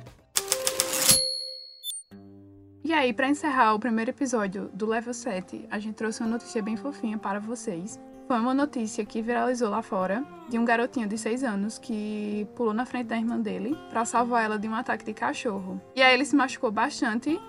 E 2.83 2.93
aí, 2.93 3.13
para 3.13 3.29
encerrar 3.29 3.73
o 3.73 3.79
primeiro 3.79 4.11
episódio 4.11 4.69
do 4.73 4.85
Level 4.85 5.13
7, 5.13 5.67
a 5.69 5.77
gente 5.77 5.95
trouxe 5.95 6.21
uma 6.21 6.29
notícia 6.29 6.61
bem 6.61 6.75
fofinha 6.75 7.17
para 7.17 7.39
vocês. 7.39 7.99
Foi 8.27 8.39
uma 8.39 8.53
notícia 8.53 9.05
que 9.05 9.21
viralizou 9.21 9.69
lá 9.69 9.81
fora 9.81 10.23
de 10.47 10.57
um 10.57 10.65
garotinho 10.65 11.07
de 11.07 11.17
6 11.17 11.43
anos 11.43 11.77
que 11.77 12.47
pulou 12.55 12.73
na 12.73 12.85
frente 12.85 13.07
da 13.07 13.17
irmã 13.17 13.39
dele 13.39 13.77
para 13.89 14.05
salvar 14.05 14.43
ela 14.45 14.57
de 14.57 14.67
um 14.67 14.75
ataque 14.75 15.03
de 15.03 15.13
cachorro. 15.13 15.81
E 15.95 16.01
aí 16.01 16.13
ele 16.13 16.25
se 16.25 16.35
machucou 16.35 16.71
bastante 16.71 17.39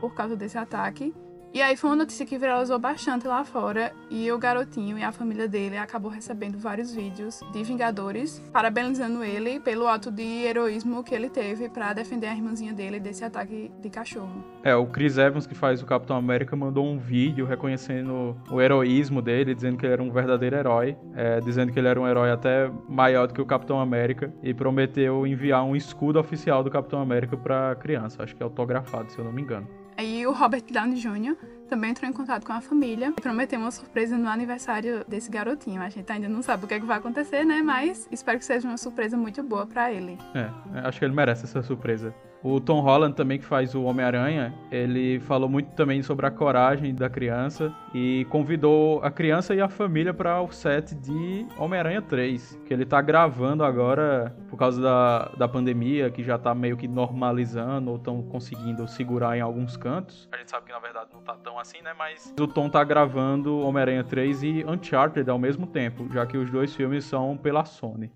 por 0.00 0.14
causa 0.14 0.34
desse 0.34 0.58
ataque 0.58 1.14
e 1.54 1.60
aí 1.60 1.76
foi 1.76 1.90
uma 1.90 1.96
notícia 1.96 2.24
que 2.24 2.38
viralizou 2.38 2.78
bastante 2.78 3.26
lá 3.26 3.44
fora 3.44 3.92
e 4.10 4.30
o 4.32 4.38
garotinho 4.38 4.98
e 4.98 5.02
a 5.02 5.12
família 5.12 5.46
dele 5.46 5.76
acabou 5.76 6.10
recebendo 6.10 6.58
vários 6.58 6.94
vídeos 6.94 7.40
de 7.52 7.62
Vingadores 7.62 8.42
parabenizando 8.52 9.22
ele 9.22 9.60
pelo 9.60 9.86
ato 9.86 10.10
de 10.10 10.22
heroísmo 10.22 11.04
que 11.04 11.14
ele 11.14 11.28
teve 11.28 11.68
para 11.68 11.92
defender 11.92 12.28
a 12.28 12.34
irmãzinha 12.34 12.72
dele 12.72 12.98
desse 12.98 13.22
ataque 13.22 13.70
de 13.80 13.90
cachorro. 13.90 14.42
É, 14.62 14.74
o 14.74 14.86
Chris 14.86 15.18
Evans 15.18 15.46
que 15.46 15.54
faz 15.54 15.82
o 15.82 15.86
Capitão 15.86 16.16
América 16.16 16.56
mandou 16.56 16.86
um 16.86 16.98
vídeo 16.98 17.44
reconhecendo 17.44 18.34
o 18.50 18.60
heroísmo 18.60 19.20
dele, 19.20 19.54
dizendo 19.54 19.76
que 19.76 19.84
ele 19.84 19.92
era 19.92 20.02
um 20.02 20.10
verdadeiro 20.10 20.56
herói, 20.56 20.96
é, 21.14 21.38
dizendo 21.40 21.70
que 21.70 21.78
ele 21.78 21.88
era 21.88 22.00
um 22.00 22.08
herói 22.08 22.30
até 22.30 22.70
maior 22.88 23.26
do 23.26 23.34
que 23.34 23.42
o 23.42 23.46
Capitão 23.46 23.78
América 23.78 24.32
e 24.42 24.54
prometeu 24.54 25.26
enviar 25.26 25.64
um 25.64 25.76
escudo 25.76 26.18
oficial 26.18 26.64
do 26.64 26.70
Capitão 26.70 27.00
América 27.00 27.36
para 27.36 27.74
criança, 27.76 28.22
acho 28.22 28.34
que 28.34 28.42
é 28.42 28.44
autografado, 28.44 29.12
se 29.12 29.18
eu 29.18 29.24
não 29.24 29.32
me 29.32 29.42
engano. 29.42 29.81
Aí 29.96 30.26
o 30.26 30.32
Robert 30.32 30.64
Downey 30.70 30.96
Jr. 30.96 31.36
também 31.72 31.92
entrou 31.92 32.06
em 32.06 32.12
contato 32.12 32.44
com 32.44 32.52
a 32.52 32.60
família 32.60 33.14
e 33.16 33.20
prometeu 33.20 33.58
uma 33.58 33.70
surpresa 33.70 34.18
no 34.18 34.28
aniversário 34.28 35.02
desse 35.08 35.30
garotinho. 35.30 35.80
A 35.80 35.88
gente 35.88 36.12
ainda 36.12 36.28
não 36.28 36.42
sabe 36.42 36.66
o 36.66 36.68
que, 36.68 36.74
é 36.74 36.80
que 36.80 36.84
vai 36.84 36.98
acontecer, 36.98 37.46
né? 37.46 37.62
Mas 37.62 38.06
espero 38.12 38.38
que 38.38 38.44
seja 38.44 38.68
uma 38.68 38.76
surpresa 38.76 39.16
muito 39.16 39.42
boa 39.42 39.66
para 39.66 39.90
ele. 39.90 40.18
É, 40.34 40.50
acho 40.86 40.98
que 40.98 41.04
ele 41.06 41.14
merece 41.14 41.44
essa 41.44 41.62
surpresa. 41.62 42.14
O 42.42 42.60
Tom 42.60 42.80
Holland 42.80 43.14
também, 43.14 43.38
que 43.38 43.44
faz 43.44 43.72
o 43.72 43.84
Homem-Aranha, 43.84 44.52
ele 44.70 45.20
falou 45.20 45.48
muito 45.48 45.70
também 45.76 46.02
sobre 46.02 46.26
a 46.26 46.30
coragem 46.30 46.92
da 46.92 47.08
criança 47.08 47.72
e 47.94 48.26
convidou 48.30 49.00
a 49.04 49.12
criança 49.12 49.54
e 49.54 49.60
a 49.60 49.68
família 49.68 50.12
para 50.12 50.42
o 50.42 50.50
set 50.50 50.92
de 50.92 51.46
Homem-Aranha 51.56 52.02
3, 52.02 52.58
que 52.66 52.74
ele 52.74 52.84
tá 52.84 53.00
gravando 53.00 53.62
agora 53.62 54.34
por 54.50 54.56
causa 54.56 54.82
da, 54.82 55.30
da 55.38 55.46
pandemia, 55.46 56.10
que 56.10 56.24
já 56.24 56.36
tá 56.36 56.52
meio 56.52 56.76
que 56.76 56.88
normalizando 56.88 57.92
ou 57.92 57.96
estão 57.96 58.20
conseguindo 58.24 58.88
segurar 58.88 59.36
em 59.36 59.40
alguns 59.40 59.76
cantos. 59.76 60.28
A 60.32 60.36
gente 60.36 60.50
sabe 60.50 60.66
que 60.66 60.72
na 60.72 60.80
verdade 60.80 61.10
não 61.14 61.20
tá 61.20 61.36
tão 61.36 61.60
assim, 61.62 61.80
né? 61.80 61.94
Mas 61.96 62.34
o 62.38 62.46
Tom 62.46 62.68
tá 62.68 62.84
gravando 62.84 63.60
Homem-Aranha 63.60 64.04
3 64.04 64.42
e 64.42 64.64
Uncharted 64.66 65.28
ao 65.30 65.38
mesmo 65.38 65.66
tempo, 65.66 66.08
já 66.12 66.26
que 66.26 66.36
os 66.36 66.50
dois 66.50 66.74
filmes 66.74 67.04
são 67.04 67.36
pela 67.36 67.64
Sony. 67.64 68.10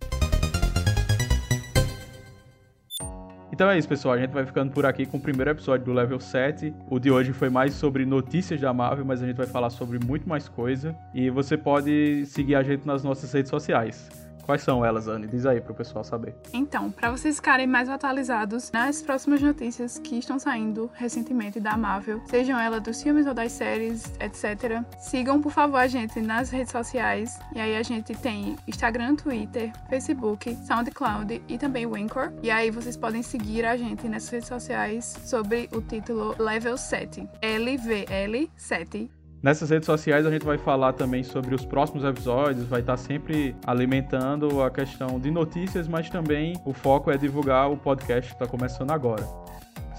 Então 3.53 3.71
é 3.71 3.79
isso, 3.79 3.89
pessoal. 3.89 4.15
A 4.15 4.19
gente 4.19 4.33
vai 4.33 4.45
ficando 4.45 4.71
por 4.71 4.85
aqui 4.85 5.07
com 5.07 5.17
o 5.17 5.21
primeiro 5.21 5.51
episódio 5.51 5.87
do 5.87 5.93
Level 5.93 6.21
7. 6.21 6.75
O 6.91 6.99
de 6.99 7.11
hoje 7.11 7.33
foi 7.33 7.49
mais 7.49 7.73
sobre 7.73 8.05
notícias 8.05 8.61
da 8.61 8.75
Marvel, 8.75 9.05
mas 9.07 9.23
a 9.23 9.27
gente 9.27 9.37
vai 9.37 9.47
falar 9.47 9.71
sobre 9.71 9.99
muito 10.05 10.29
mais 10.29 10.47
coisa. 10.47 10.95
E 11.15 11.31
você 11.31 11.57
pode 11.57 12.27
seguir 12.27 12.55
a 12.55 12.63
gente 12.63 12.87
nas 12.87 13.03
nossas 13.03 13.33
redes 13.33 13.49
sociais. 13.49 14.26
Quais 14.47 14.63
são 14.63 14.85
elas, 14.85 15.09
Anne? 15.09 15.27
Diz 15.27 15.45
aí 15.45 15.61
para 15.61 15.73
o 15.73 15.75
pessoal 15.75 16.05
saber. 16.05 16.37
Então, 16.53 16.89
para 16.89 17.11
vocês 17.11 17.37
ficarem 17.37 17.67
mais 17.67 17.89
atualizados 17.89 18.71
nas 18.71 19.03
próximas 19.03 19.43
notícias 19.43 19.99
que 19.99 20.17
estão 20.17 20.39
saindo 20.39 20.89
recentemente 20.95 21.59
da 21.59 21.77
Marvel, 21.77 22.23
sejam 22.27 22.59
elas 22.59 22.81
dos 22.81 23.03
filmes 23.03 23.27
ou 23.27 23.35
das 23.35 23.51
séries, 23.51 24.05
etc., 24.21 24.85
sigam, 25.01 25.43
por 25.43 25.51
favor, 25.51 25.79
a 25.79 25.89
gente 25.89 26.21
nas 26.21 26.51
redes 26.51 26.71
sociais. 26.71 27.41
E 27.57 27.61
aí 27.61 27.77
a 27.77 27.83
gente 27.83 28.15
tem 28.15 28.55
Instagram, 28.69 29.17
Twitter, 29.17 29.73
Facebook, 29.89 30.57
SoundCloud 30.65 31.43
e 31.49 31.59
também 31.59 31.85
o 31.85 31.97
Anchor. 31.97 32.33
E 32.41 32.49
aí 32.49 32.71
vocês 32.71 32.97
podem 32.97 33.25
seguir 33.25 33.65
a 33.65 33.77
gente 33.77 34.07
nessas 34.07 34.31
redes 34.31 34.49
sociais 34.49 35.17
sobre 35.25 35.69
o 35.73 35.81
título 35.81 36.37
Level 36.39 36.77
7. 36.77 37.29
LVL 37.43 38.49
7 38.57 39.16
Nessas 39.47 39.71
redes 39.71 39.87
sociais 39.87 40.27
a 40.27 40.31
gente 40.33 40.45
vai 40.45 40.59
falar 40.59 40.93
também 40.95 41.23
sobre 41.23 41.55
os 41.55 41.65
próximos 41.65 42.03
episódios, 42.03 42.67
vai 42.67 42.81
estar 42.81 42.97
sempre 42.97 43.55
alimentando 43.65 44.61
a 44.61 44.69
questão 44.69 45.21
de 45.21 45.31
notícias, 45.31 45.87
mas 45.87 46.11
também 46.11 46.55
o 46.65 46.73
foco 46.73 47.13
é 47.13 47.17
divulgar 47.17 47.71
o 47.71 47.77
podcast 47.77 48.29
que 48.29 48.35
está 48.35 48.45
começando 48.45 48.91
agora. 48.91 49.23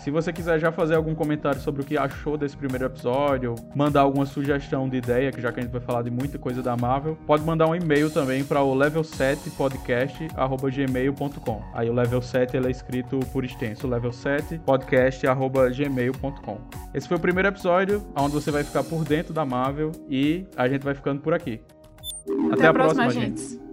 Se 0.07 0.11
você 0.11 0.31
quiser 0.31 0.57
já 0.57 0.71
fazer 0.71 0.95
algum 0.95 1.13
comentário 1.13 1.59
sobre 1.59 1.81
o 1.81 1.85
que 1.85 1.97
achou 1.97 2.37
desse 2.37 2.55
primeiro 2.55 2.85
episódio, 2.85 3.55
mandar 3.75 4.03
alguma 4.03 4.25
sugestão 4.25 4.87
de 4.87 4.95
ideia, 4.95 5.33
que 5.33 5.41
já 5.41 5.51
que 5.51 5.59
a 5.59 5.63
gente 5.63 5.71
vai 5.73 5.81
falar 5.81 6.01
de 6.01 6.09
muita 6.09 6.39
coisa 6.39 6.63
da 6.63 6.77
Marvel, 6.77 7.17
pode 7.27 7.43
mandar 7.43 7.67
um 7.67 7.75
e-mail 7.75 8.09
também 8.09 8.41
para 8.41 8.63
o 8.63 8.73
level7podcast@gmail.com. 8.73 11.61
Aí 11.73 11.89
o 11.89 11.93
level 11.93 12.21
7 12.21 12.55
ele 12.55 12.67
é 12.67 12.71
escrito 12.71 13.19
por 13.33 13.43
extenso, 13.43 13.85
level7podcast@gmail.com. 13.85 16.57
Esse 16.93 17.05
foi 17.05 17.17
o 17.17 17.19
primeiro 17.19 17.49
episódio 17.49 18.01
onde 18.17 18.31
você 18.31 18.49
vai 18.49 18.63
ficar 18.63 18.85
por 18.85 19.03
dentro 19.03 19.33
da 19.33 19.43
Marvel 19.43 19.91
e 20.09 20.47
a 20.55 20.69
gente 20.69 20.85
vai 20.85 20.95
ficando 20.95 21.19
por 21.19 21.33
aqui. 21.33 21.59
Até, 22.45 22.53
Até 22.53 22.67
a 22.67 22.73
próxima, 22.73 23.03
próxima 23.03 23.25
gente. 23.25 23.41
gente. 23.41 23.66